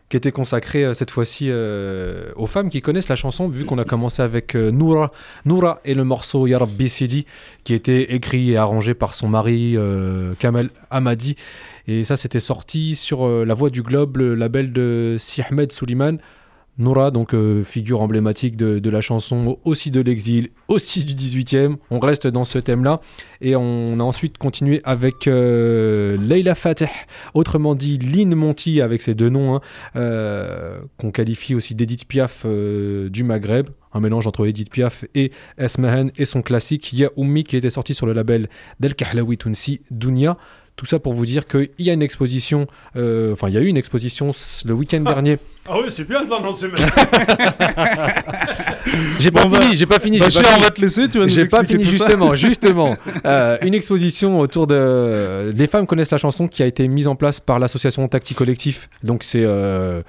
qui 0.09 0.17
était 0.17 0.31
consacrée 0.31 0.85
euh, 0.85 0.93
cette 0.93 1.09
fois-ci 1.09 1.47
euh, 1.49 2.25
aux 2.35 2.45
femmes 2.45 2.69
qui 2.69 2.81
connaissent 2.81 3.09
la 3.09 3.15
chanson, 3.15 3.47
vu 3.47 3.65
qu'on 3.65 3.79
a 3.79 3.85
commencé 3.85 4.21
avec 4.21 4.53
Noura, 4.53 5.09
Noura 5.45 5.79
et 5.83 5.95
le 5.95 6.03
morceau 6.03 6.45
Ya 6.45 6.59
Rabbi 6.59 6.87
Sidi, 6.87 7.25
qui 7.63 7.73
était 7.73 8.13
écrit 8.13 8.51
et 8.51 8.57
arrangé 8.57 8.93
par 8.93 9.15
son 9.15 9.27
mari 9.29 9.75
Kamel 10.37 10.69
Hamadi. 10.91 11.37
Et 11.87 12.03
ça, 12.03 12.17
c'était 12.17 12.39
sorti 12.39 12.93
sur 12.93 13.27
La 13.45 13.53
Voix 13.55 13.71
du 13.71 13.81
Globe, 13.81 14.17
le 14.17 14.35
label 14.35 14.71
de 14.73 15.15
Si 15.17 15.41
Ahmed 15.41 15.71
Souliman. 15.71 16.19
Noura, 16.77 17.09
donc 17.09 17.33
euh, 17.33 17.63
figure 17.63 18.01
emblématique 18.01 18.57
de, 18.57 18.89
la 18.89 19.01
chanson, 19.01 19.57
aussi 19.63 19.91
de 19.91 20.01
l'exil, 20.01 20.49
aussi 20.67 21.05
du 21.05 21.13
18e. 21.13 21.77
On 21.89 21.99
reste 21.99 22.27
dans 22.27 22.43
ce 22.43 22.59
thème-là. 22.59 22.99
Et 23.41 23.55
on 23.55 23.99
a 23.99 24.03
ensuite 24.03 24.37
continué 24.37 24.81
avec 24.83 25.27
euh, 25.27 26.17
Leila 26.17 26.53
Fateh, 26.53 26.89
autrement 27.33 27.75
dit 27.75 27.97
Lynn 27.97 28.35
Monty, 28.35 28.81
avec 28.81 29.01
ses 29.01 29.15
deux 29.15 29.29
noms, 29.29 29.55
hein, 29.55 29.61
euh, 29.95 30.79
qu'on 30.97 31.11
qualifie 31.11 31.55
aussi 31.55 31.75
d'Edith 31.75 32.05
Piaf 32.07 32.45
du 32.45 33.23
Maghreb. 33.23 33.69
Un 33.93 34.01
mélange 34.01 34.27
entre 34.27 34.45
Edith 34.45 34.69
Piaf 34.69 35.05
et 35.15 35.31
Esmahan 35.57 36.07
et 36.17 36.25
son 36.25 36.41
classique 36.41 36.91
Ya 36.91 37.09
Oummi 37.15 37.45
qui 37.45 37.55
était 37.55 37.69
sorti 37.69 37.93
sur 37.93 38.05
le 38.05 38.11
label 38.11 38.49
Del 38.81 38.93
Kahlaoui 38.93 39.37
Tounsi 39.37 39.79
Dunia. 39.89 40.37
Tout 40.77 40.85
ça 40.85 40.99
pour 40.99 41.13
vous 41.13 41.25
dire 41.25 41.47
qu'il 41.47 41.69
y 41.79 41.89
a 41.89 41.93
une 41.93 42.01
exposition, 42.01 42.67
euh, 42.97 43.31
enfin 43.31 43.47
il 43.47 43.53
y 43.53 43.57
a 43.57 43.61
eu 43.61 43.67
une 43.67 43.77
exposition 43.77 44.31
le 44.65 44.73
week-end 44.73 44.99
dernier. 44.99 45.37
Ah 45.69 45.77
oui, 45.79 45.85
c'est 45.89 46.05
bien 46.07 46.25
de 46.25 46.29
l'annoncer. 46.29 46.67
mais- 46.67 46.77
J'ai 49.19 49.31
pas 49.31 49.43
Bon, 49.43 49.49
bah, 49.49 49.61
fini, 49.61 49.77
j'ai 49.77 49.85
pas 49.85 49.99
fini. 49.99 50.17
j'ai 50.17 50.23
Bachir, 50.25 50.41
pas 50.41 50.47
on 50.49 50.51
fini. 50.53 50.63
va 50.65 50.71
te 50.71 50.81
laisser, 50.81 51.07
tu 51.09 51.17
vas 51.19 51.23
nous 51.25 51.29
J'ai 51.29 51.45
pas 51.45 51.63
fini 51.63 51.83
justement, 51.83 52.35
justement. 52.35 52.95
Euh, 53.25 53.57
une 53.61 53.73
exposition 53.73 54.39
autour 54.39 54.67
de 54.67 55.49
Les 55.55 55.67
femmes 55.67 55.87
connaissent 55.87 56.11
la 56.11 56.17
chanson 56.17 56.47
qui 56.47 56.61
a 56.61 56.65
été 56.65 56.87
mise 56.87 57.07
en 57.07 57.15
place 57.15 57.39
par 57.39 57.57
l'association 57.59 58.07
Tacti 58.07 58.33
Collectif. 58.35 58.89
Donc 59.03 59.23
c'est 59.23 59.43
euh, 59.43 60.01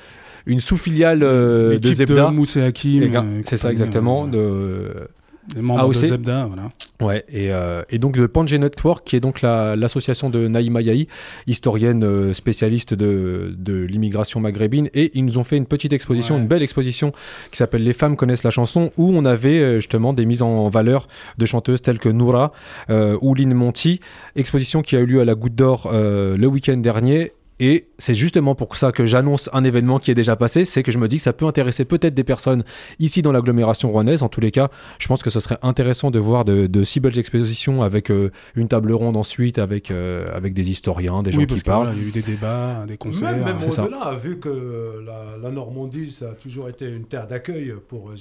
une 0.47 0.61
sous-filiale 0.61 1.23
euh, 1.23 1.79
de 1.79 1.93
Zebda. 1.93 2.31
Mousse 2.31 2.57
et 2.57 2.62
Hakim. 2.62 3.43
C'est 3.45 3.57
ça 3.57 3.71
exactement. 3.71 4.29
euh, 4.35 4.89
De... 4.89 5.09
Des 5.55 5.63
membres 5.63 5.81
AOC. 5.81 5.93
de 6.03 6.07
Zebda, 6.07 6.47
voilà. 6.47 6.71
Ouais, 7.03 7.25
et, 7.29 7.51
euh, 7.53 7.83
et 7.91 7.99
donc 7.99 8.17
de 8.17 8.27
Pangea 8.27 8.57
Network, 8.59 9.05
qui 9.07 9.17
est 9.17 9.21
donc 9.21 9.43
la- 9.43 9.77
l'association 9.77 10.31
de 10.31 10.49
Naïma 10.49 10.81
Yahi, 10.81 11.09
historienne 11.47 12.03
euh, 12.05 12.33
spécialiste 12.33 12.95
de, 12.95 13.55
de 13.57 13.75
l'immigration 13.83 14.41
maghrébine, 14.41 14.89
et 14.95 15.11
ils 15.15 15.25
nous 15.25 15.37
ont 15.39 15.45
fait 15.45 15.57
une 15.59 15.67
petite 15.67 15.93
exposition, 15.93 16.37
Ouais. 16.37 16.41
une 16.41 16.49
belle 16.49 16.63
exposition 16.63 17.13
qui 17.51 17.59
s'appelle 17.59 17.83
Les 17.85 17.93
femmes 17.93 18.17
connaissent 18.17 18.45
la 18.45 18.51
chanson, 18.51 18.93
où 18.97 19.11
on 19.15 19.25
avait 19.27 19.59
euh, 19.61 19.75
justement 19.77 20.13
des 20.15 20.25
mises 20.25 20.43
en 20.43 20.69
valeur 20.71 21.07
de 21.37 21.45
chanteuses 21.47 21.83
telles 21.83 21.99
que 21.99 22.09
Noura 22.09 22.53
euh, 22.89 23.19
ou 23.21 23.35
Lynn 23.35 23.53
Monty, 23.53 24.01
exposition 24.35 24.81
qui 24.83 24.97
a 24.97 25.01
eu 25.01 25.07
lieu 25.07 25.21
à 25.21 25.25
la 25.27 25.35
Goutte 25.35 25.55
d'Or 25.55 25.91
euh, 25.93 26.35
le 26.37 26.47
week-end 26.47 26.79
dernier. 26.79 27.33
Et 27.59 27.89
c'est 27.99 28.15
justement 28.15 28.55
pour 28.55 28.77
ça 28.77 28.93
que 28.93 29.07
j'annonce 29.07 29.49
un 29.53 29.65
événement 29.65 29.99
qui 29.99 30.11
est 30.11 30.15
déjà 30.15 30.37
passé, 30.37 30.65
c'est 30.65 30.83
que 30.83 30.93
je 30.93 30.99
me 30.99 31.09
dis 31.09 31.17
que 31.17 31.23
ça 31.23 31.33
peut 31.33 31.47
intéresser 31.47 31.85
peut-être 31.85 32.15
des 32.15 32.25
personnes 32.25 32.65
ici 32.99 33.23
dans 33.23 33.33
l'agglomération 33.33 33.91
rouennaise. 33.91 34.23
En 34.23 34.29
tous 34.29 34.41
les 34.41 34.51
cas, 34.51 34.69
je 34.99 35.07
pense 35.09 35.23
que 35.23 35.31
ce 35.31 35.41
serait 35.41 35.59
intéressant 35.63 36.11
de 36.11 36.19
voir 36.19 36.45
de, 36.45 36.67
de 36.67 36.85
si 36.85 37.01
belles 37.01 37.19
expositions 37.19 37.83
avec 37.83 38.11
euh, 38.11 38.31
une 38.57 38.69
table 38.69 38.93
ronde 38.93 39.17
ensuite, 39.17 39.59
avec, 39.59 39.91
euh, 39.91 40.27
avec 40.35 40.53
des 40.53 40.71
historiens, 40.71 41.23
des 41.23 41.33
gens 41.33 41.41
oui, 41.41 41.47
qui 41.47 41.59
que 41.59 41.65
parlent. 41.65 41.87
voilà, 41.87 41.97
il 41.97 42.03
y 42.03 42.07
a 42.07 42.09
eu 42.09 42.13
des 42.13 42.23
débats, 42.23 42.85
des 42.87 42.99
concerts. 42.99 43.33
Même, 43.33 43.45
même 43.45 43.57
au-delà, 43.57 44.17
vu 44.17 44.39
que 44.39 45.03
la, 45.05 45.37
la 45.43 45.51
Normandie, 45.51 46.11
ça 46.11 46.31
a 46.31 46.35
toujours 46.35 46.69
été 46.69 46.87
une 46.87 47.05
terre 47.05 47.27
d'accueil 47.27 47.73
pour 47.89 48.11
euh, 48.11 48.17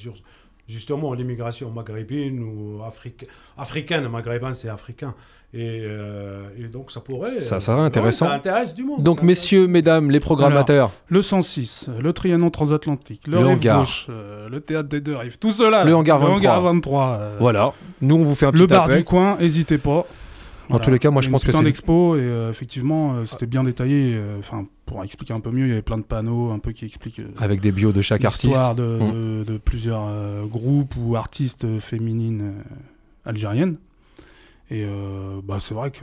justement 0.67 1.13
l'immigration 1.13 1.69
maghrébine 1.71 2.41
ou 2.41 2.81
africa- 2.83 3.25
africaine. 3.57 4.07
Maghrébin, 4.07 4.53
c'est 4.53 4.69
africain. 4.69 5.13
Et, 5.53 5.79
euh, 5.83 6.47
et 6.59 6.63
donc 6.67 6.91
ça 6.91 6.99
pourrait. 6.99 7.29
Ça 7.29 7.55
euh, 7.55 7.59
serait 7.61 7.77
ouais, 7.77 7.83
intéressant. 7.83 8.25
ça 8.25 8.33
intéresse 8.33 8.75
du 8.75 8.83
monde. 8.83 9.01
Donc, 9.03 9.21
messieurs, 9.21 9.67
mesdames, 9.67 10.11
les 10.11 10.19
programmateurs, 10.19 10.91
Le 11.07 11.21
106, 11.21 11.89
le 11.97 12.11
Trianon 12.11 12.49
transatlantique, 12.49 13.25
le, 13.27 13.33
Le 13.39 13.45
Rive 13.45 13.57
hangar. 13.59 13.79
gauche, 13.79 14.07
euh, 14.09 14.49
le 14.49 14.59
théâtre 14.59 14.89
des 14.89 14.99
deux 14.99 15.15
rives, 15.15 15.37
tout 15.37 15.53
cela. 15.53 15.85
Le 15.85 15.91
là. 15.91 15.97
hangar 15.97 16.19
23. 16.19 16.59
23. 16.59 17.17
euh, 17.19 17.35
voilà. 17.39 17.71
Nous, 18.01 18.15
on 18.15 18.23
vous 18.23 18.35
fait 18.35 18.47
un 18.47 18.51
petit 18.51 18.61
Le 18.63 18.67
bar 18.67 18.83
appel. 18.85 18.97
du 18.97 19.03
coin, 19.05 19.37
n'hésitez 19.39 19.77
pas. 19.77 20.05
En 20.69 20.79
tous 20.79 20.89
les 20.91 20.99
cas, 20.99 21.11
moi, 21.11 21.21
je 21.21 21.29
pense 21.29 21.43
une 21.43 21.51
que 21.51 21.55
c'est- 21.57 21.63
d'expo 21.63 22.15
et 22.15 22.19
euh, 22.21 22.49
effectivement, 22.49 23.13
euh, 23.13 23.25
c'était 23.25 23.45
bien 23.45 23.63
détaillé. 23.63 24.13
euh, 24.15 24.39
Enfin, 24.39 24.65
pour 24.85 25.03
expliquer 25.03 25.33
un 25.33 25.39
peu 25.39 25.51
mieux, 25.51 25.65
il 25.65 25.69
y 25.69 25.71
avait 25.73 25.81
plein 25.81 25.97
de 25.97 26.03
panneaux 26.03 26.51
un 26.51 26.59
peu 26.59 26.71
qui 26.71 26.85
expliquent 26.85 27.21
Avec 27.39 27.59
des 27.61 27.71
bios 27.71 27.91
de 27.91 28.01
chaque 28.01 28.25
artiste. 28.25 28.43
l'histoire 28.45 28.75
de, 28.75 28.83
Mm. 28.83 29.11
de- 29.11 29.43
de 29.53 29.57
plusieurs 29.57 30.47
groupes 30.47 30.95
ou 30.99 31.15
artistes 31.15 31.79
féminines 31.79 32.53
algériennes. 33.25 33.77
Et 34.71 34.83
euh, 34.83 35.39
bah, 35.43 35.59
c'est 35.61 35.75
vrai 35.75 35.91
que 35.91 35.99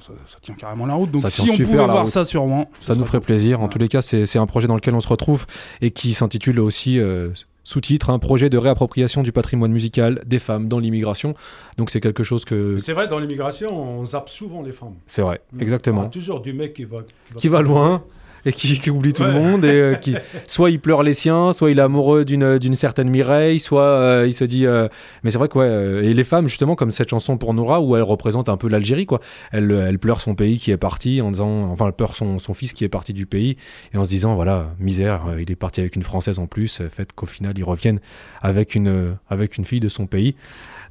ça, 0.00 0.12
ça 0.26 0.38
tient 0.40 0.54
carrément 0.54 0.86
la 0.86 0.94
route. 0.94 1.10
Donc 1.10 1.20
Ça 1.22 1.30
si 1.30 1.42
on 1.50 1.56
pouvait 1.56 1.64
voir 1.64 2.02
route. 2.02 2.08
ça 2.08 2.24
sûrement, 2.24 2.70
Ça 2.78 2.94
nous 2.94 3.04
ferait 3.04 3.20
plaisir. 3.20 3.60
En 3.60 3.66
tous 3.68 3.78
les 3.78 3.88
cas, 3.88 4.02
c'est 4.02 4.24
c'est 4.26 4.38
un 4.38 4.46
projet 4.46 4.68
dans 4.68 4.76
lequel 4.76 4.94
on 4.94 5.00
se 5.00 5.08
retrouve 5.08 5.46
et 5.80 5.90
qui 5.90 6.14
s'intitule 6.14 6.60
aussi 6.60 7.00
euh, 7.00 7.30
sous-titre 7.64 8.10
un 8.10 8.18
projet 8.18 8.50
de 8.50 8.58
réappropriation 8.58 9.22
du 9.22 9.32
patrimoine 9.32 9.72
musical 9.72 10.20
des 10.26 10.38
femmes 10.38 10.68
dans 10.68 10.78
l'immigration. 10.78 11.34
Donc 11.78 11.90
c'est 11.90 12.00
quelque 12.00 12.22
chose 12.22 12.44
que 12.44 12.78
C'est 12.78 12.92
vrai, 12.92 13.08
dans 13.08 13.18
l'immigration, 13.18 13.68
on 13.74 14.04
zappe 14.04 14.28
souvent 14.28 14.62
les 14.62 14.72
femmes. 14.72 14.94
c'est 15.06 15.22
vrai, 15.22 15.40
On 15.56 15.58
exactement. 15.60 16.00
parle 16.02 16.10
toujours 16.10 16.40
du 16.40 16.52
mec 16.52 16.74
qui 16.74 16.84
va, 16.84 16.98
Qui 17.36 17.48
va 17.48 17.62
loin 17.62 18.04
et 18.46 18.52
qui, 18.52 18.78
qui 18.78 18.90
oublie 18.90 19.12
tout 19.12 19.24
le 19.24 19.32
monde 19.32 19.64
et 19.64 19.68
euh, 19.70 19.94
qui 19.94 20.14
soit 20.46 20.70
il 20.70 20.80
pleure 20.80 21.02
les 21.02 21.14
siens, 21.14 21.52
soit 21.52 21.70
il 21.70 21.78
est 21.78 21.82
amoureux 21.82 22.24
d'une 22.24 22.58
d'une 22.58 22.74
certaine 22.74 23.08
Mireille, 23.08 23.60
soit 23.60 23.82
euh, 23.82 24.24
il 24.26 24.32
se 24.34 24.44
dit. 24.44 24.66
euh, 24.66 24.88
Mais 25.22 25.30
c'est 25.30 25.38
vrai 25.38 25.48
que 25.48 25.58
ouais, 25.58 25.66
euh, 25.66 26.02
et 26.02 26.14
les 26.14 26.24
femmes 26.24 26.48
justement 26.48 26.74
comme 26.76 26.92
cette 26.92 27.08
chanson 27.10 27.36
pour 27.38 27.54
Noura 27.54 27.80
où 27.80 27.96
elle 27.96 28.02
représente 28.02 28.48
un 28.48 28.56
peu 28.56 28.68
l'Algérie 28.68 29.06
quoi. 29.06 29.20
Elle, 29.52 29.70
elle 29.70 29.98
pleure 29.98 30.20
son 30.20 30.34
pays 30.34 30.58
qui 30.58 30.70
est 30.70 30.76
parti 30.76 31.20
en 31.20 31.30
disant, 31.30 31.70
enfin 31.70 31.86
elle 31.86 31.92
pleure 31.92 32.14
son, 32.14 32.38
son 32.38 32.54
fils 32.54 32.72
qui 32.72 32.84
est 32.84 32.88
parti 32.88 33.12
du 33.12 33.26
pays 33.26 33.56
et 33.92 33.98
en 33.98 34.04
se 34.04 34.10
disant 34.10 34.34
voilà 34.34 34.70
misère, 34.78 35.22
euh, 35.28 35.40
il 35.42 35.50
est 35.50 35.56
parti 35.56 35.80
avec 35.80 35.96
une 35.96 36.02
française 36.02 36.38
en 36.38 36.46
plus, 36.46 36.80
euh, 36.80 36.88
fait 36.88 37.12
qu'au 37.12 37.26
final 37.26 37.54
il 37.56 37.64
revienne 37.64 38.00
avec 38.42 38.74
une 38.74 38.88
euh, 38.88 39.12
avec 39.28 39.56
une 39.56 39.64
fille 39.64 39.80
de 39.80 39.88
son 39.88 40.06
pays. 40.06 40.34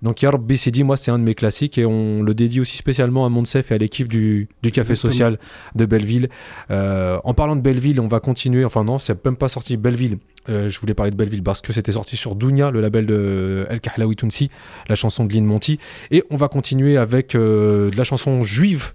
Donc 0.03 0.21
Ya 0.21 0.31
Rabbi 0.31 0.57
Sidi, 0.57 0.83
moi 0.83 0.97
c'est 0.97 1.11
un 1.11 1.17
de 1.17 1.23
mes 1.23 1.33
classiques 1.33 1.77
et 1.77 1.85
on 1.85 2.21
le 2.21 2.33
dédie 2.33 2.59
aussi 2.59 2.75
spécialement 2.75 3.25
à 3.25 3.29
Monsef 3.29 3.71
et 3.71 3.75
à 3.75 3.77
l'équipe 3.77 4.09
du, 4.09 4.49
du 4.61 4.71
Café 4.71 4.91
Exactement. 4.91 5.11
Social 5.11 5.39
de 5.75 5.85
Belleville. 5.85 6.29
Euh, 6.71 7.17
en 7.23 7.33
parlant 7.33 7.55
de 7.55 7.61
Belleville, 7.61 8.01
on 8.01 8.09
va 8.09 8.19
continuer, 8.19 8.65
enfin 8.65 8.83
non, 8.83 8.97
c'est 8.97 9.23
même 9.25 9.37
pas 9.37 9.47
sorti 9.47 9.77
Belleville. 9.77 10.17
Euh, 10.49 10.67
je 10.67 10.77
voulais 10.81 10.93
parler 10.93 11.11
de 11.11 11.15
Belleville 11.15 11.41
parce 11.41 11.61
que 11.61 11.71
c'était 11.71 11.93
sorti 11.93 12.17
sur 12.17 12.35
Dounia, 12.35 12.69
le 12.69 12.81
label 12.81 13.05
de 13.05 13.65
El 13.69 13.79
Kahlaoui 13.79 14.17
Tounsi, 14.17 14.49
la 14.89 14.95
chanson 14.95 15.23
de 15.23 15.33
Lynn 15.33 15.45
Monty. 15.45 15.79
Et 16.11 16.23
on 16.29 16.35
va 16.35 16.49
continuer 16.49 16.97
avec 16.97 17.33
euh, 17.33 17.89
de 17.89 17.97
la 17.97 18.03
chanson 18.03 18.43
juive 18.43 18.91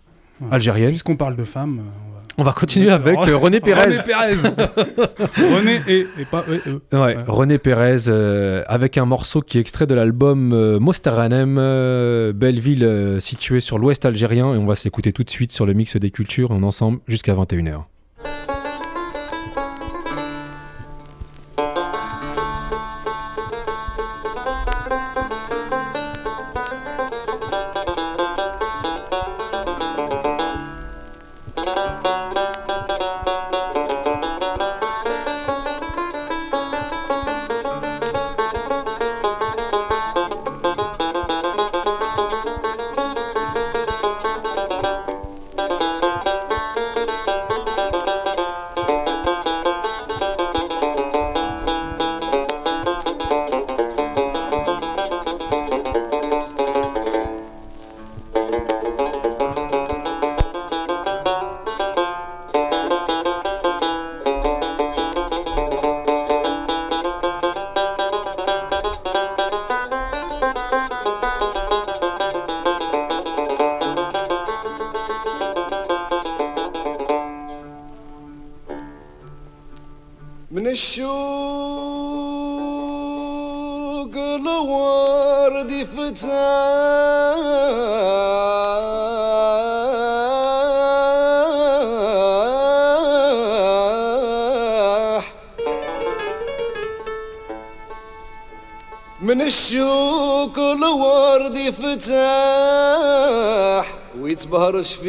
algérienne. 0.50 0.90
Puisqu'on 0.90 1.16
parle 1.16 1.36
de 1.36 1.44
femmes, 1.44 1.80
On 2.40 2.44
va 2.44 2.52
continuer 2.52 2.90
avec 2.90 3.18
euh, 3.18 3.36
René 3.36 3.58
Pérez. 3.60 3.82
René 3.82 3.96
Pérez. 4.06 4.36
René 5.54 5.80
et, 5.88 6.06
et 6.18 6.24
pas 6.24 6.44
eux, 6.48 6.62
eux. 6.68 6.80
Ouais, 6.92 6.98
Ouais. 7.00 7.16
René 7.26 7.58
Pérez 7.58 8.08
euh, 8.08 8.62
avec 8.68 8.96
un 8.96 9.04
morceau 9.06 9.40
qui 9.40 9.58
est 9.58 9.60
extrait 9.60 9.86
de 9.86 9.94
l'album 9.94 10.52
euh, 10.52 10.78
Mostaranem, 10.78 11.56
euh, 11.58 12.32
belle 12.32 12.60
ville 12.60 12.84
euh, 12.84 13.18
située 13.18 13.58
sur 13.60 13.78
l'ouest 13.78 14.04
algérien 14.04 14.54
et 14.54 14.56
on 14.56 14.66
va 14.66 14.76
s'écouter 14.76 15.12
tout 15.12 15.24
de 15.24 15.30
suite 15.30 15.50
sur 15.50 15.66
le 15.66 15.72
mix 15.72 15.96
des 15.96 16.10
cultures 16.10 16.52
en 16.52 16.62
ensemble 16.62 17.00
jusqu'à 17.08 17.34
21h. 17.34 17.82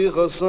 ويتبهرش 0.09 0.43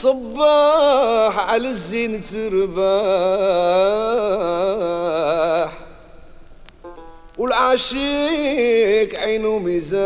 صباح 0.00 1.38
على 1.50 1.68
الزين 1.68 2.20
ترباح 2.20 2.90
والعاشق 7.38 9.18
عينه 9.18 9.58
ميزانه 9.58 10.00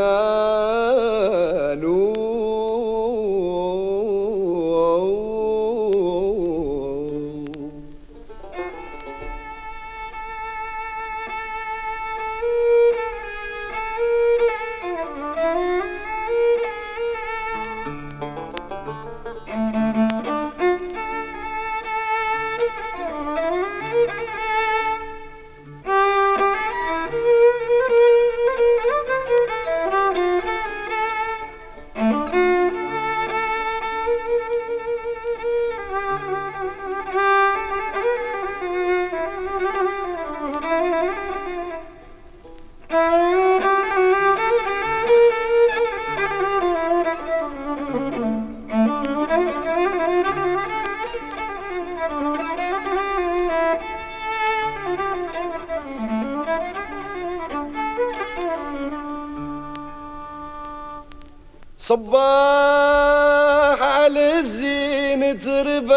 صباح 61.95 63.83
على 63.83 64.39
الزين 64.39 65.39
ترباح 65.39 65.95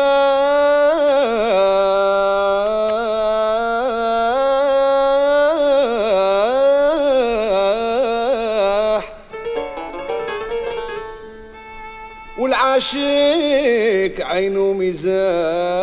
والعاشق 12.40 14.26
عينه 14.26 14.74
ميزانه 14.74 15.77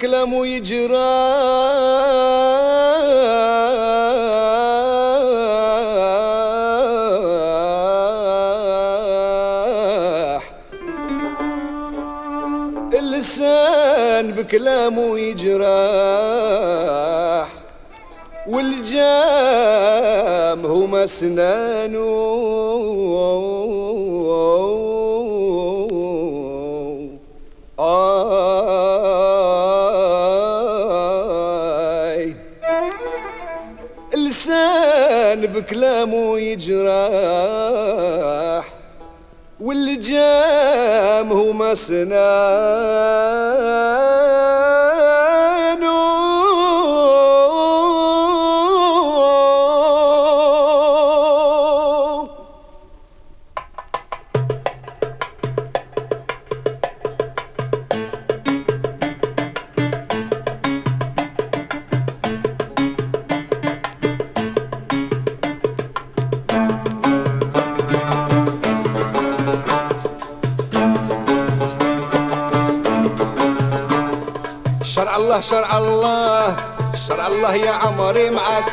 اللسان 0.00 0.06
بكلامه 0.06 0.46
يجراح 0.46 1.00
اللسان 12.94 14.32
بكلامه 14.32 15.18
يجراح 15.18 16.40
والجام 18.48 19.46
هما 20.66 21.06
سنانه. 21.06 22.59
بكلامه 35.70 36.38
يجراح 36.38 37.84
واللي 39.60 39.96
جام 39.96 41.32
هما 41.32 41.74
شرع 75.50 75.78
الله 75.78 76.56
شرع 77.08 77.26
الله 77.26 77.54
يا 77.54 77.70
عمري 77.72 78.30
معك. 78.30 78.64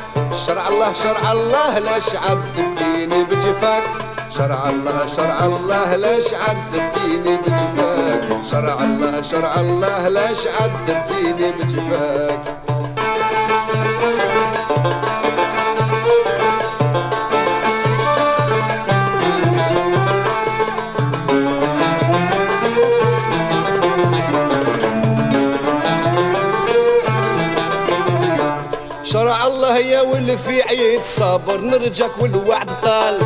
شرع 0.48 0.68
الله 0.68 0.94
شرع 0.94 1.32
الله 1.32 1.80
ليش 1.80 2.10
عدتيني 2.16 3.24
بجفاك؟ 3.24 3.84
شرع 4.30 4.70
الله 4.70 5.08
شرع 5.16 5.46
الله 5.46 5.96
ليش 5.96 6.34
عدتيني 6.34 7.38
بجفاك؟ 7.38 8.46
شرع 8.52 8.74
الله 8.84 9.22
شرع 9.22 9.56
الله 9.60 10.08
ليش 10.10 10.48
عدتيني 10.48 11.52
بجفاك؟ 11.52 12.57
عيد 30.80 31.04
صابر 31.04 31.58
نرجك 31.58 32.12
والوعد 32.20 32.70
طال 32.82 33.20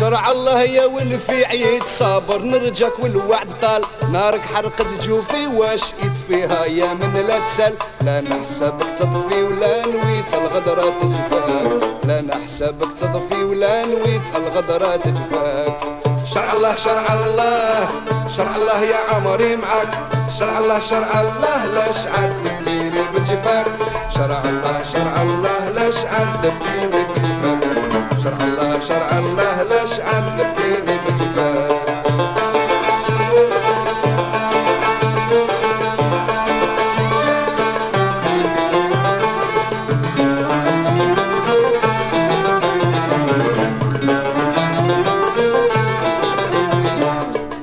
شرع 0.00 0.30
الله 0.30 0.62
يا 0.62 0.84
واللي 0.84 1.18
في 1.18 1.44
عيد 1.44 1.82
صابر 1.82 2.38
نرجك 2.38 2.98
والوعد 2.98 3.50
طال 3.62 3.82
نارك 4.12 4.40
حرقت 4.40 5.00
جوفي 5.00 5.46
واش 5.46 5.82
يطفيها 6.02 6.64
يا 6.64 6.94
من 6.94 7.24
لا 7.28 7.38
تسال. 7.38 7.74
لا 8.00 8.20
نحسبك 8.20 8.90
تطفي 8.98 9.42
ولا 9.42 9.86
نويت 9.86 10.34
الغدرة 10.34 10.90
تجفاك. 10.90 11.98
لا 12.04 12.20
نحسبك 12.20 12.92
تطفي 13.00 13.44
ولا 13.44 13.84
نويت 13.84 14.36
الغدرة 14.36 14.96
تجفاك. 14.96 15.78
شرع 16.34 16.52
الله 16.52 16.74
شرع 16.74 17.14
الله 17.14 17.88
شرع 18.36 18.56
الله 18.56 18.80
يا 18.82 18.96
عمري 19.14 19.56
معك. 19.56 19.98
شرع 20.38 20.58
الله 20.58 20.80
شرع 20.80 21.20
الله 21.20 21.64
لاش 21.64 22.06
عدتيني 22.06 22.85
بجفاك 23.26 23.66
شرع 24.14 24.42
الله 24.44 24.84
شرع 24.92 25.22
الله 25.22 25.70
لاش 25.70 25.96
عدتيني 26.04 27.04
بجفاك 27.04 27.62
شرع 28.22 28.40
الله 28.44 28.80
شرع 28.88 29.18
الله 29.18 29.62
لاش 29.62 30.00
عدتيني 30.00 30.98
بجفاك 31.06 31.86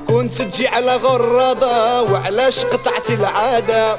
كنت 0.08 0.42
تجي 0.42 0.68
على 0.68 0.96
غرادة 0.96 2.02
وعلاش 2.02 2.64
قطعت 2.64 3.10
العادة. 3.10 3.98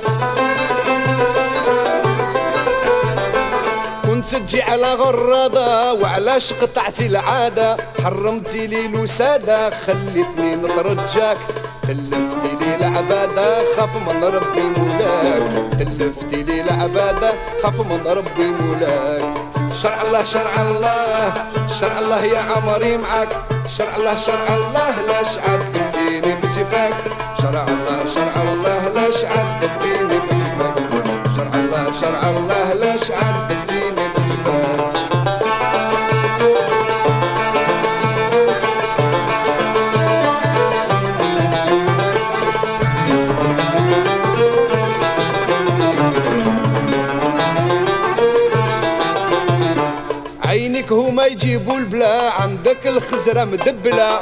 تجي 4.39 4.61
على 4.61 4.93
غرادة 4.93 5.93
وعلاش 5.93 6.53
قطعت 6.53 7.01
العادة 7.01 7.77
حرمتي 8.03 8.67
لي 8.67 8.85
الوسادة 8.85 9.69
خليتني 9.69 10.55
نترجاك 10.55 11.37
تلفتي 11.83 12.51
لي 12.59 12.75
العبادة 12.75 13.75
خاف 13.75 13.95
من 13.95 14.23
ربي 14.23 14.61
مولاك. 14.61 15.71
تلفتي 15.79 16.43
لي 16.43 16.61
العبادة 16.61 17.33
خاف 17.63 17.79
من 17.79 18.01
ربي 18.07 18.47
مولاك. 18.47 19.33
شرع 19.81 20.01
الله 20.01 20.25
شرع 20.25 20.61
الله 20.61 21.33
شرع 21.79 21.99
الله 21.99 22.25
يا 22.25 22.39
عمري 22.39 22.97
معك. 22.97 23.29
شرع 23.77 23.95
الله 23.95 24.17
شرع 24.17 24.47
الله 24.55 24.91
لاش 25.07 25.37
عدتيني 25.47 26.35
بجفاك. 26.35 26.93
شرع 27.41 27.63
الله 27.63 27.99
شرع 28.15 28.35
الله 28.43 28.87
لاش 28.95 29.25
عدتيني 29.25 30.19
بجفاك. 30.19 30.75
شرع 31.35 31.53
الله 31.55 31.85
شرع 32.01 32.29
الله 32.29 32.54
يجيبوا 51.25 51.77
البلا. 51.77 52.31
عندك 52.31 52.87
الخزرة 52.87 53.43
مدبلة. 53.43 54.21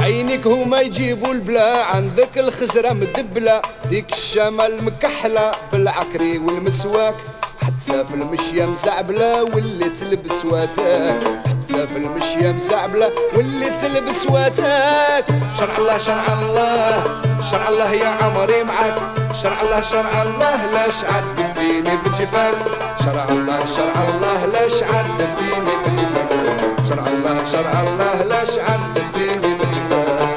عينك 0.00 0.46
هما 0.46 0.80
يجيبوا 0.80 1.32
البلا. 1.32 1.84
عندك 1.84 2.38
الخزرة 2.38 2.92
مدبلة. 2.92 3.62
ديك 3.90 4.12
الشامة 4.12 4.66
المكحلة 4.66 5.52
بالعكري 5.72 6.38
والمسواك. 6.38 7.14
حتى 7.62 8.04
في 8.04 8.14
المشية 8.14 8.66
مزعبلة. 8.66 9.44
واللي 9.44 9.88
تلبس 9.88 10.44
واتاك. 10.44 11.20
حتى 11.46 11.86
في 11.86 11.96
المشية 11.96 12.52
مزعبلة. 12.52 13.12
واللي 13.34 13.70
تلبس 13.82 14.26
واتاك. 14.26 15.24
شرع 15.58 15.76
الله 15.78 15.98
شرع 15.98 16.26
الله. 16.42 17.04
شرع 17.50 17.68
الله 17.68 17.92
يا 17.92 18.08
عمري 18.08 18.62
معك 18.64 18.94
شرع 19.42 19.60
الله 19.62 19.82
شرع 19.82 20.22
الله 20.22 20.66
لاش 20.72 21.04
عدتيني 21.04 21.96
بجفاك. 21.96 22.81
شرع 23.04 23.24
الله 23.30 23.66
شرع 23.76 23.96
الله 24.08 24.46
لاش 24.46 24.82
عدتيني 24.82 25.74
بجفاك 25.84 26.86
شرع 26.88 27.06
الله 27.06 27.44
شرع 27.52 27.80
الله 27.80 28.22
لاش 28.22 28.58
عدتيني 28.58 29.54
بجفاك 29.54 30.32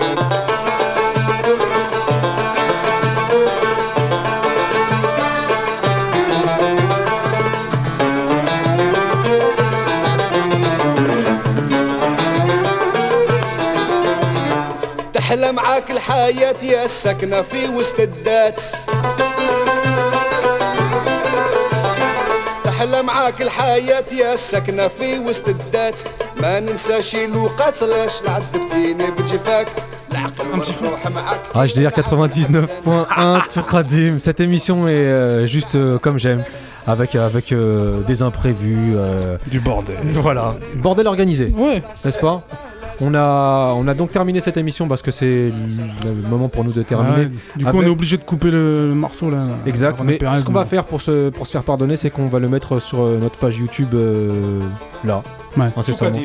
تحلى 15.14 15.52
معاك 15.52 15.92
الحياة 15.92 16.56
يا 16.64 16.86
السكنة 16.86 17.42
في 17.42 17.68
وسط 17.68 18.00
الدات. 18.00 18.62
معاك 23.25 23.43
الحياة 23.43 24.05
يا 24.13 24.35
السكنة 24.35 24.89
في 24.89 25.19
وسط 25.19 25.49
الدات 25.49 26.01
ما 26.43 26.61
ننساش 26.61 27.15
الوقت 27.15 27.83
لاش 27.83 28.13
عذبتيني 28.29 29.11
بجفاك 29.11 29.67
العقل 30.13 30.47
والروح 30.51 31.07
معاك 31.07 31.69
HDR 31.71 31.93
99.1 31.93 33.49
Tourkadim. 33.55 34.19
Cette 34.19 34.41
émission 34.41 34.89
est 34.89 34.93
euh, 34.93 35.47
juste 35.47 35.75
euh, 35.77 35.99
comme 35.99 36.19
j'aime, 36.19 36.43
avec, 36.87 37.15
avec 37.15 37.53
euh, 37.53 38.01
des 38.03 38.23
imprévus. 38.23 38.95
euh, 38.97 39.37
Du 39.47 39.61
bordel. 39.61 39.97
voilà, 40.13 40.55
bordel 40.77 41.07
organisé, 41.07 41.53
Ouais. 41.57 41.83
n'est-ce 42.05 42.19
pas 42.19 42.43
On 43.02 43.14
a, 43.14 43.74
on 43.76 43.88
a 43.88 43.94
donc 43.94 44.12
terminé 44.12 44.40
cette 44.40 44.58
émission 44.58 44.88
parce 44.88 45.02
que 45.02 45.12
c'est 45.12 45.52
le 45.52 46.30
moment 46.30 46.48
pour 46.50 46.64
nous 46.64 46.72
de 46.72 46.84
terminer. 46.84 47.26
Ouais, 47.26 47.32
du 47.56 47.64
coup, 47.64 47.70
Avec- 47.70 47.82
on 47.82 47.84
est 47.86 47.90
obligé 47.90 48.18
de 48.18 48.24
couper 48.24 48.52
le, 48.52 48.88
le 48.88 48.94
morceau 48.96 49.30
là. 49.30 49.46
Exact, 49.66 50.00
mais 50.04 50.18
Pérez, 50.18 50.40
ce 50.40 50.46
qu'on 50.46 50.54
va 50.54 50.66
faire 50.66 50.86
pour 50.86 51.02
se, 51.02 51.30
pour 51.30 51.46
se 51.48 51.52
faire 51.52 51.64
pardonner, 51.64 51.96
c'est 51.96 52.10
qu'on 52.10 52.28
va 52.28 52.40
le 52.40 52.48
mettre 52.50 52.80
sur 52.82 53.02
euh, 53.02 53.18
notre 53.20 53.38
page 53.38 53.58
YouTube 53.58 53.90
euh, 53.94 54.60
là. 55.04 55.24
Ouais. 55.58 55.68
incessamment. 55.76 56.18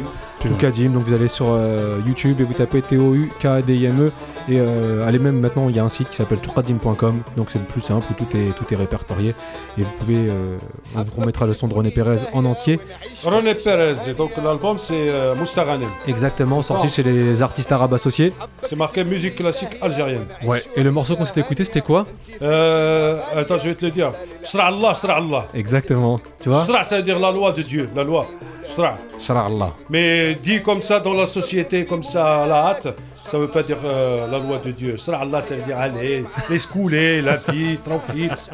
Toukadim. 0.49 0.91
Donc 0.91 1.03
vous 1.05 1.14
allez 1.14 1.28
sur 1.28 1.47
euh, 1.51 1.99
YouTube 2.07 2.41
et 2.41 2.45
vous 2.45 2.55
tapez 2.55 2.82
T-O-U-K-D-I-M-E 2.82 4.11
et 4.49 4.59
euh, 4.59 5.07
allez 5.07 5.18
même 5.18 5.38
maintenant 5.38 5.68
il 5.68 5.76
y 5.76 5.78
a 5.78 5.84
un 5.84 5.88
site 5.88 6.09
qui 6.09 6.16
s'appelle 6.16 6.41
toukadim.com 6.41 7.20
donc 7.36 7.51
c'est 7.51 7.59
le 7.59 7.64
plus 7.66 7.82
simple 7.82 8.07
où 8.11 8.14
tout 8.14 8.36
est, 8.36 8.55
tout 8.57 8.64
est 8.72 8.76
répertorié 8.76 9.34
et 9.78 9.82
vous 9.82 9.91
pouvez 9.93 10.16
euh, 10.28 10.57
on 10.97 11.03
vous 11.03 11.20
remettra 11.20 11.47
le 11.47 11.55
son 11.55 11.68
de 11.68 11.74
René 11.74 11.91
Pérez 11.91 12.16
en 12.32 12.45
entier 12.45 12.80
René 13.24 13.55
Pérez. 13.55 14.09
Et 14.09 14.14
donc 14.14 14.30
l'album 14.43 14.78
c'est 14.78 14.95
euh, 15.09 15.34
Moustaghanem. 15.34 15.88
exactement 16.09 16.62
sorti 16.62 16.88
chez 16.88 17.03
les 17.03 17.43
artistes 17.43 17.70
arabes 17.70 17.95
associés 17.95 18.32
C'est 18.68 18.76
marqué 18.76 19.05
musique 19.05 19.36
classique 19.36 19.76
algérienne. 19.82 20.26
ouais 20.45 20.62
et 20.74 20.82
le 20.82 20.91
morceau 20.91 21.16
qu'on 21.16 21.24
s'est 21.26 21.41
écouté 21.41 21.64
c'était 21.64 21.82
quoi? 21.82 22.07
Attends, 22.41 23.59
je 23.59 23.68
vais 23.68 23.74
te 23.74 23.84
le 23.84 23.91
dire. 23.91 24.12
Sra 24.43 24.66
Allah, 24.68 24.95
Sra 24.95 25.16
Allah. 25.16 25.47
exactement 25.55 26.18
tu 26.41 26.49
vois? 26.49 26.61
Sra, 26.61 26.82
ça 26.82 26.97
veut 26.97 27.03
dire 27.03 27.18
la 27.18 27.30
loi 27.30 27.53
de 27.53 27.62
Dieu, 27.62 27.88
la 27.95 28.03
loi. 28.05 28.26
Sra. 28.64 28.97
Shara'Allah. 29.18 29.72
Mais 29.91 30.30
dit 30.35 30.62
comme 30.62 30.81
ça 30.81 31.01
dans 31.01 31.14
la 31.14 31.26
société, 31.26 31.85
comme 31.85 32.03
ça 32.03 32.43
à 32.43 32.47
la 32.47 32.66
hâte, 32.68 32.89
ça 33.26 33.39
veut 33.39 33.49
pas 33.49 33.62
dire 33.62 33.78
euh, 33.85 34.26
la 34.31 34.39
loi 34.39 34.59
de 34.64 34.70
Dieu. 34.72 34.97
Sra 34.97 35.18
Allah, 35.18 35.41
ça 35.41 35.55
veut 35.57 35.62
dire 35.62 35.78
allez, 35.78 36.24
laisse 36.49 36.66
couler, 36.66 37.22
la 37.22 37.37
vie, 37.37 37.78
tranquille. 37.78 38.35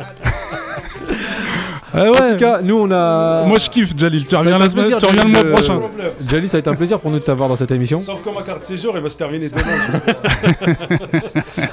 Ah 1.95 2.03
en 2.03 2.11
ouais. 2.12 2.33
tout 2.33 2.37
cas 2.39 2.61
nous 2.62 2.77
on 2.79 2.91
a 2.91 3.45
Moi 3.47 3.59
je 3.59 3.70
kiffe 3.70 3.97
Jalil, 3.97 4.27
tu 4.27 4.35
reviens, 4.35 4.59
la 4.59 4.68
semaine, 4.68 4.85
plaisir, 4.91 4.99
tu 4.99 5.07
reviens 5.07 5.22
le 5.24 5.31
mois 5.31 5.39
Jalil, 5.41 5.53
prochain. 5.55 5.77
euh, 5.77 5.79
Problème. 5.79 6.11
Jali 6.29 6.49
ça 6.49 6.57
a 6.57 6.61
été 6.61 6.68
un 6.68 6.74
plaisir 6.74 6.99
pour 7.01 7.11
nous 7.11 7.20
de 7.20 7.24
t'avoir 7.24 7.49
dans 7.49 7.57
cette 7.57 7.70
émission 7.70 8.01
Sauf 8.01 8.22
que 8.22 8.29
ma 8.29 8.43
carte 8.43 8.61
de 8.62 8.66
séjour, 8.66 8.97
elle 8.97 9.03
va 9.05 9.09
se 9.09 9.16
terminer 9.16 9.49
demain. 9.49 9.62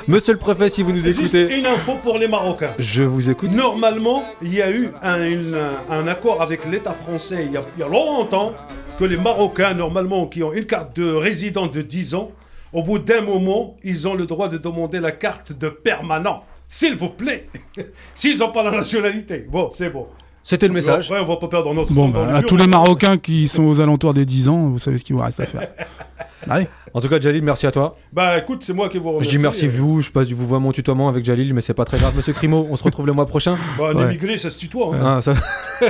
monsieur 0.08 0.34
le 0.34 0.40
préfet 0.40 0.70
si 0.70 0.84
vous 0.84 0.92
nous 0.94 1.00
C'est 1.02 1.12
juste 1.14 1.34
écoutez 1.34 1.58
une 1.58 1.66
info 1.66 1.94
pour 2.04 2.18
les 2.20 2.28
Marocains. 2.28 2.70
je 2.78 3.04
vous 3.04 3.30
écoute 3.30 3.54
Normalement, 3.54 4.24
il 4.42 4.54
y 4.54 4.62
a 4.62 4.70
eu 4.70 4.92
un, 5.02 5.26
une- 5.26 5.58
un 5.90 6.08
accord 6.08 6.42
avec 6.42 6.70
l'État 6.72 6.96
français 7.06 7.44
il 7.48 7.54
y, 7.54 7.58
a, 7.58 7.62
il 7.76 7.82
y 7.82 7.84
a 7.84 7.88
longtemps 7.90 8.54
que 8.98 9.06
les 9.06 9.18
Marocains, 9.18 9.74
normalement, 9.74 10.28
qui 10.28 10.44
ont 10.44 10.54
une 10.54 10.66
carte 10.66 10.96
de 10.96 11.12
résident 11.12 11.68
de 11.68 11.82
10 11.82 12.16
ans, 12.16 12.32
au 12.74 12.84
bout 12.84 13.00
d'un 13.00 13.22
moment, 13.22 13.76
ils 13.84 14.08
ont 14.08 14.14
le 14.14 14.26
droit 14.26 14.50
de 14.50 14.58
demander 14.58 15.00
la 15.00 15.12
carte 15.12 15.52
de 15.52 15.70
permanent. 15.70 16.44
S'il 16.68 16.96
vous 16.96 17.10
plaît. 17.10 17.48
S'ils 18.14 18.40
n'ont 18.40 18.52
pas 18.52 18.64
la 18.64 18.72
nationalité. 18.72 19.46
Bon, 19.50 19.70
c'est 19.72 19.90
bon. 19.90 20.08
C'était 20.44 20.68
le 20.68 20.74
message 20.74 21.10
Après, 21.10 21.24
on 21.24 21.28
va 21.28 21.38
pas 21.38 21.48
perdre 21.48 21.74
notre 21.74 21.92
Bon, 21.94 22.08
temps 22.12 22.20
dans 22.20 22.26
bah, 22.26 22.32
le 22.32 22.36
à 22.36 22.40
mur. 22.42 22.46
tous 22.48 22.58
les 22.58 22.68
Marocains 22.68 23.18
qui 23.18 23.48
sont 23.48 23.64
aux 23.64 23.82
alentours 23.82 24.14
des 24.14 24.26
10 24.26 24.50
ans, 24.50 24.68
vous 24.68 24.80
savez 24.80 24.98
ce 24.98 25.04
qu'il 25.04 25.16
vous 25.16 25.22
reste 25.24 25.40
à 25.40 25.46
faire. 25.46 25.70
Bah 26.46 26.56
oui. 26.60 26.66
en 26.94 27.00
tout 27.00 27.08
cas 27.08 27.22
Jalil 27.22 27.42
merci 27.42 27.66
à 27.68 27.72
toi 27.72 27.96
Bah 28.12 28.38
écoute, 28.38 28.66
c'est 28.66 28.74
moi 28.74 28.90
qui 28.90 28.98
vous 28.98 29.06
Je 29.06 29.10
remercie. 29.12 29.30
dis 29.30 29.38
merci 29.42 29.66
Euh, 29.68 29.70
vous, 29.72 30.02
je 30.02 30.12
passe 30.12 30.28
du 30.28 30.36
vouvoiement 30.36 30.74
tutoiement 30.74 31.08
avec 31.08 31.24
Jalil, 31.24 31.54
mais 31.54 31.62
c'est 31.62 31.74
pas 31.74 31.86
très 31.86 31.98
grave. 31.98 32.14
Monsieur 32.18 32.34
Crimo, 32.34 32.68
on 32.70 32.76
se 32.76 32.84
retrouve 32.84 33.08
le 33.08 33.14
mois 33.14 33.26
prochain. 33.26 33.56
Bah, 33.80 33.92
un 33.92 33.96
Ouais. 33.96 34.04
immigré, 34.08 34.38
ça 34.38 34.50
se 34.50 34.60
tutoie. 34.60 34.92
hein. 34.94 35.00
Ah, 35.02 35.22
ça- 35.22 35.36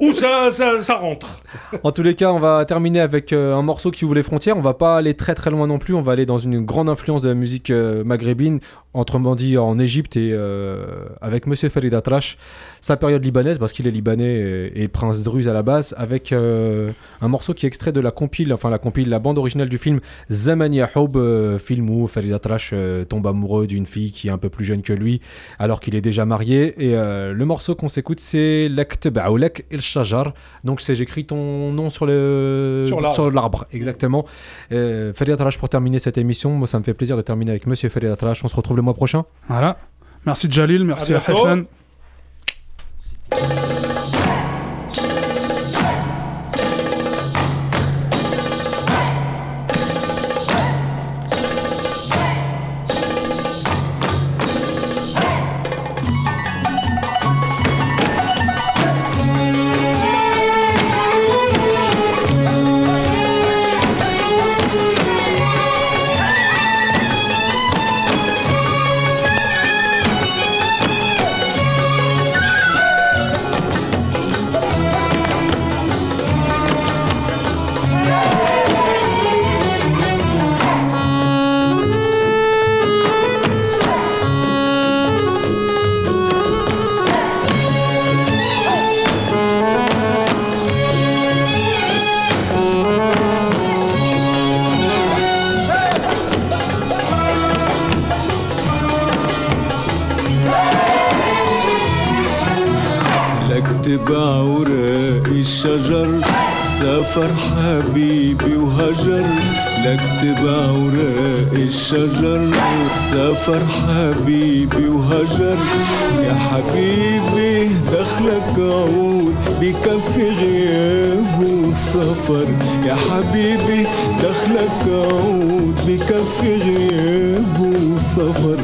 Ou 0.00 0.12
ça, 0.12 0.50
ça, 0.52 0.80
ça 0.82 0.94
rentre. 0.94 1.40
En 1.82 1.90
tous 1.90 2.02
les 2.04 2.14
cas, 2.14 2.30
on 2.32 2.38
va 2.38 2.64
terminer 2.64 3.00
avec 3.00 3.32
euh, 3.32 3.56
un 3.56 3.62
morceau 3.62 3.90
qui 3.90 4.04
ouvre 4.04 4.14
les 4.14 4.22
frontières. 4.22 4.56
On 4.56 4.60
va 4.62 4.74
pas 4.74 4.96
aller 4.96 5.14
très 5.14 5.34
très 5.34 5.50
loin 5.50 5.66
non 5.66 5.78
plus. 5.78 5.94
On 5.94 6.02
va 6.02 6.12
aller 6.12 6.26
dans 6.26 6.38
une 6.38 6.64
grande 6.64 6.88
influence 6.88 7.22
de 7.22 7.28
la 7.28 7.34
musique 7.34 7.70
euh, 7.70 8.04
maghrébine, 8.04 8.60
autrement 8.92 9.34
dit 9.34 9.58
en 9.58 9.78
Égypte 9.80 10.16
et 10.16 10.30
euh, 10.32 10.84
avec 11.20 11.48
Monsieur 11.48 11.68
Farid 11.68 11.92
Atrash, 11.94 12.36
sa 12.80 12.96
période 12.96 13.24
libanaise 13.24 13.58
parce 13.64 13.72
qu'il 13.72 13.86
est 13.88 13.90
libanais 13.90 14.70
et, 14.74 14.82
et 14.82 14.88
prince 14.88 15.22
druze 15.22 15.48
à 15.48 15.54
la 15.54 15.62
base, 15.62 15.94
avec 15.96 16.32
euh, 16.32 16.92
un 17.22 17.28
morceau 17.28 17.54
qui 17.54 17.64
est 17.64 17.68
extrait 17.68 17.92
de 17.92 18.00
la 18.00 18.10
compile, 18.10 18.52
enfin 18.52 18.68
la 18.68 18.76
compile, 18.78 19.08
la 19.08 19.18
bande 19.18 19.38
originale 19.38 19.70
du 19.70 19.78
film 19.78 20.00
Zaman 20.30 20.70
Yahoub, 20.70 21.12
euh, 21.16 21.58
film 21.58 21.88
où 21.88 22.06
Farid 22.06 22.30
Atrash 22.34 22.72
euh, 22.74 23.06
tombe 23.06 23.26
amoureux 23.26 23.66
d'une 23.66 23.86
fille 23.86 24.12
qui 24.12 24.28
est 24.28 24.30
un 24.30 24.36
peu 24.36 24.50
plus 24.50 24.66
jeune 24.66 24.82
que 24.82 24.92
lui, 24.92 25.22
alors 25.58 25.80
qu'il 25.80 25.94
est 25.94 26.02
déjà 26.02 26.26
marié. 26.26 26.74
Et 26.76 26.94
euh, 26.94 27.32
le 27.32 27.44
morceau 27.46 27.74
qu'on 27.74 27.88
s'écoute, 27.88 28.20
c'est 28.20 28.68
Lakteb 28.68 29.16
Aoulak 29.16 29.64
El 29.70 29.80
Shajar. 29.80 30.34
Donc 30.62 30.82
c'est 30.82 30.94
j'écris 30.94 31.24
ton 31.24 31.72
nom 31.72 31.88
sur 31.88 32.04
le 32.04 32.84
Sur 32.86 33.30
l'arbre. 33.30 33.64
exactement. 33.72 34.26
Euh, 34.72 35.14
Farid 35.14 35.32
Atrash 35.32 35.56
pour 35.56 35.70
terminer 35.70 35.98
cette 35.98 36.18
émission. 36.18 36.50
Moi, 36.50 36.66
ça 36.68 36.78
me 36.78 36.84
fait 36.84 36.92
plaisir 36.94 37.16
de 37.16 37.22
terminer 37.22 37.52
avec 37.52 37.66
Monsieur 37.66 37.88
Farid 37.88 38.10
Atrash. 38.10 38.44
On 38.44 38.48
se 38.48 38.56
retrouve 38.56 38.76
le 38.76 38.82
mois 38.82 38.92
prochain. 38.94 39.24
Voilà. 39.48 39.78
Merci 40.26 40.50
Jalil, 40.50 40.84
merci 40.84 41.14
À. 41.14 41.22
Hassan. 41.26 41.64
you 43.36 43.73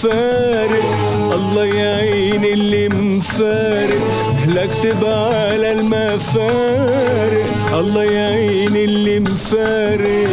المفارق 0.07 1.35
الله 1.35 1.65
يعين 1.65 2.45
اللي 2.45 2.89
مفارق. 2.89 4.01
نكتب 4.49 5.05
على 5.05 5.73
المفارق. 5.73 7.47
الله 7.75 8.05
يعين 8.05 8.77
اللي 8.77 9.21
مفارق. 9.21 10.29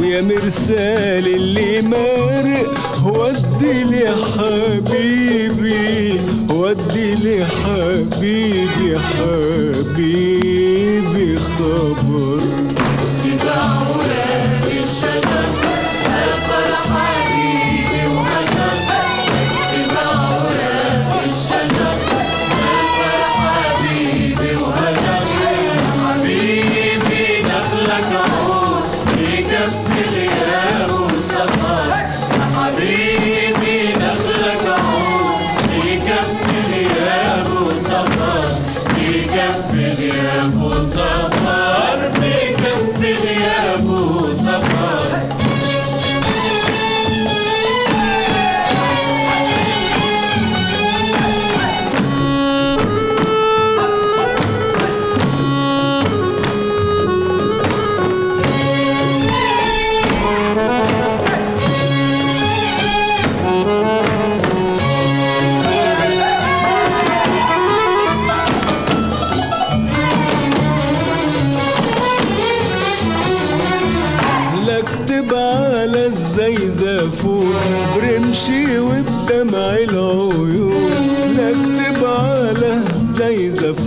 ويا 0.00 0.22
مرسال 0.22 1.26
اللي 1.34 1.82
مارق. 1.82 2.72
ودي 3.06 3.84
لي 3.84 4.14
حبيبي. 4.36 6.20
ودي 6.50 7.14
لي 7.14 7.44
حبيبي. 7.44 8.98
حبيبي 9.78 10.58
خبر 11.38 11.97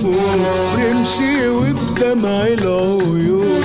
الزيزفون 0.02 0.46
برمشي 0.76 1.50
وبدمع 1.50 2.48
العيون 2.48 3.62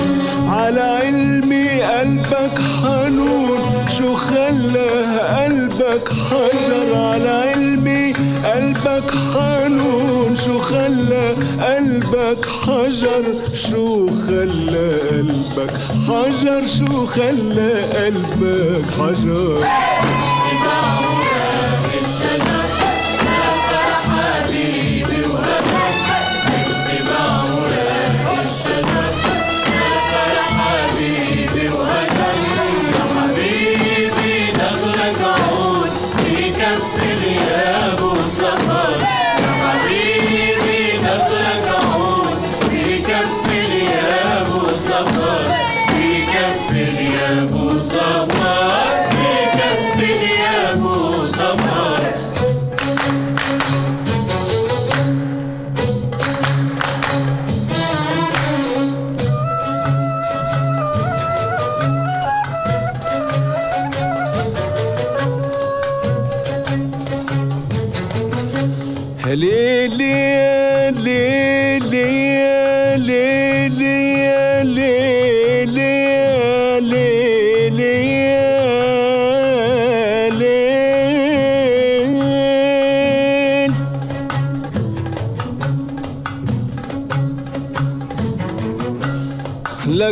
على 0.47 0.81
علمي 0.81 1.81
قلبك 1.81 2.59
حنون. 2.81 3.59
شو 3.97 4.15
خلى 4.15 4.89
قلبك 5.37 6.09
حجر؟ 6.09 6.95
على 6.95 7.29
علمي 7.29 8.13
قلبك 8.45 9.11
حنون. 9.33 10.35
شو 10.35 10.59
خلى 10.59 11.33
قلبك 11.61 12.45
حجر؟ 12.45 13.23
شو 13.53 14.07
خلى 14.07 14.97
قلبك 15.11 15.73
حجر؟ 16.07 16.67
شو 16.67 17.05
خلى 17.05 17.71
قلبك 17.81 18.85
حجر؟ 18.99 19.59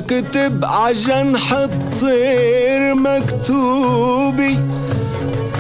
لا 0.05 0.21
كتب 0.21 0.65
عجنح 0.65 1.53
الطير 1.53 2.95
مكتوبي. 2.95 4.59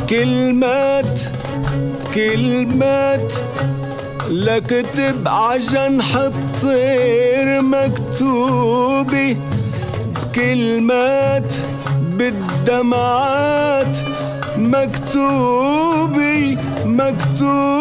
كلمات 0.09 1.19
كلمات 2.15 3.33
لا 4.29 4.59
كتب 4.59 5.27
عجنح 5.27 6.15
الطير 6.15 7.61
مكتوبي. 7.61 9.37
كلمات 10.35 11.53
بالدمعات 12.17 13.97
مكتوبي 14.57 16.57
مكتوبي. 16.85 17.74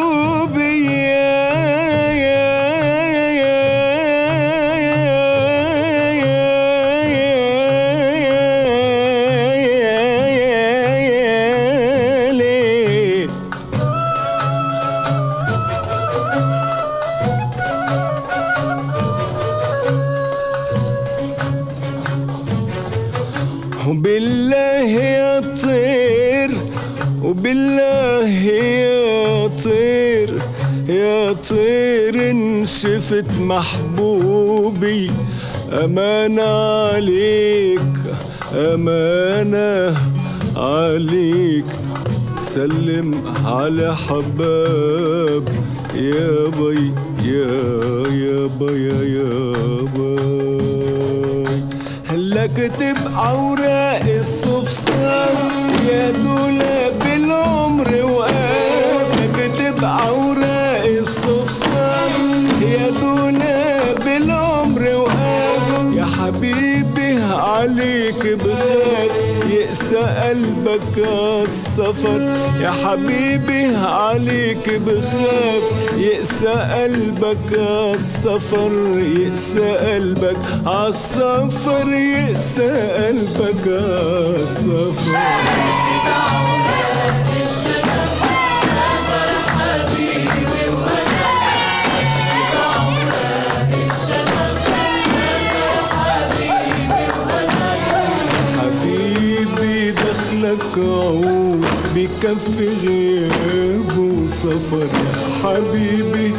شفت 33.14 33.30
محبوبي 33.40 35.10
أمانة 35.72 36.42
عليك 36.42 37.96
أمانة 38.54 39.96
عليك. 40.56 41.64
سلم 42.54 43.10
على 43.44 43.96
حباب 43.96 45.48
يا 45.94 46.48
بي 46.58 46.92
يا 47.24 47.54
يا 48.22 48.46
بي 48.60 48.88
يا 49.18 49.32
بي. 49.94 51.46
هلا 52.08 52.46
كتب 52.46 52.96
اوراق 53.16 54.02
الصفصاف 54.20 55.38
يا 55.90 56.10
دولاب 56.10 57.02
العمر 57.16 57.88
وقاف 58.04 59.12
كتب 59.38 59.84
اوراق 59.84 60.33
عليك 67.64 68.26
بخاف 68.26 69.10
يقسى 69.50 69.96
قلبك 70.28 71.08
عالسفر 71.08 72.20
يا 72.60 72.70
حبيبي 72.70 73.76
عليك 73.76 74.70
بخاف 74.86 75.62
يقسى 75.96 76.48
قلبك 76.48 77.58
عالسفر 77.58 78.72
يقسى 78.98 79.76
قلبك 79.76 80.36
عالسفر 80.66 81.88
يقسى 81.92 82.70
قلبك 83.06 83.66
عالسفر 83.68 85.18
دخلك 100.84 100.92
عود 100.92 101.64
بكفي 101.94 102.68
غياب 102.86 103.98
وسفر 103.98 104.86
يا 104.86 105.12
حبيبي 105.42 106.34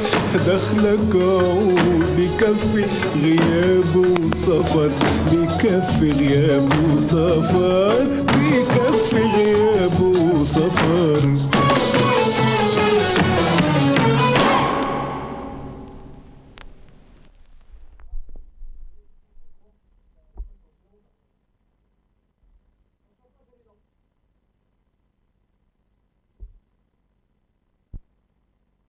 دخلك 0.47 1.15
عود 1.15 2.03
بكفي 2.17 2.85
غياب 3.23 3.95
وسفر 3.95 4.91
بكفي 5.31 6.11
غياب 6.11 6.69
وسفر 6.93 8.05
بكفي 8.27 9.21
غياب 9.35 10.01
وسفر 10.01 11.21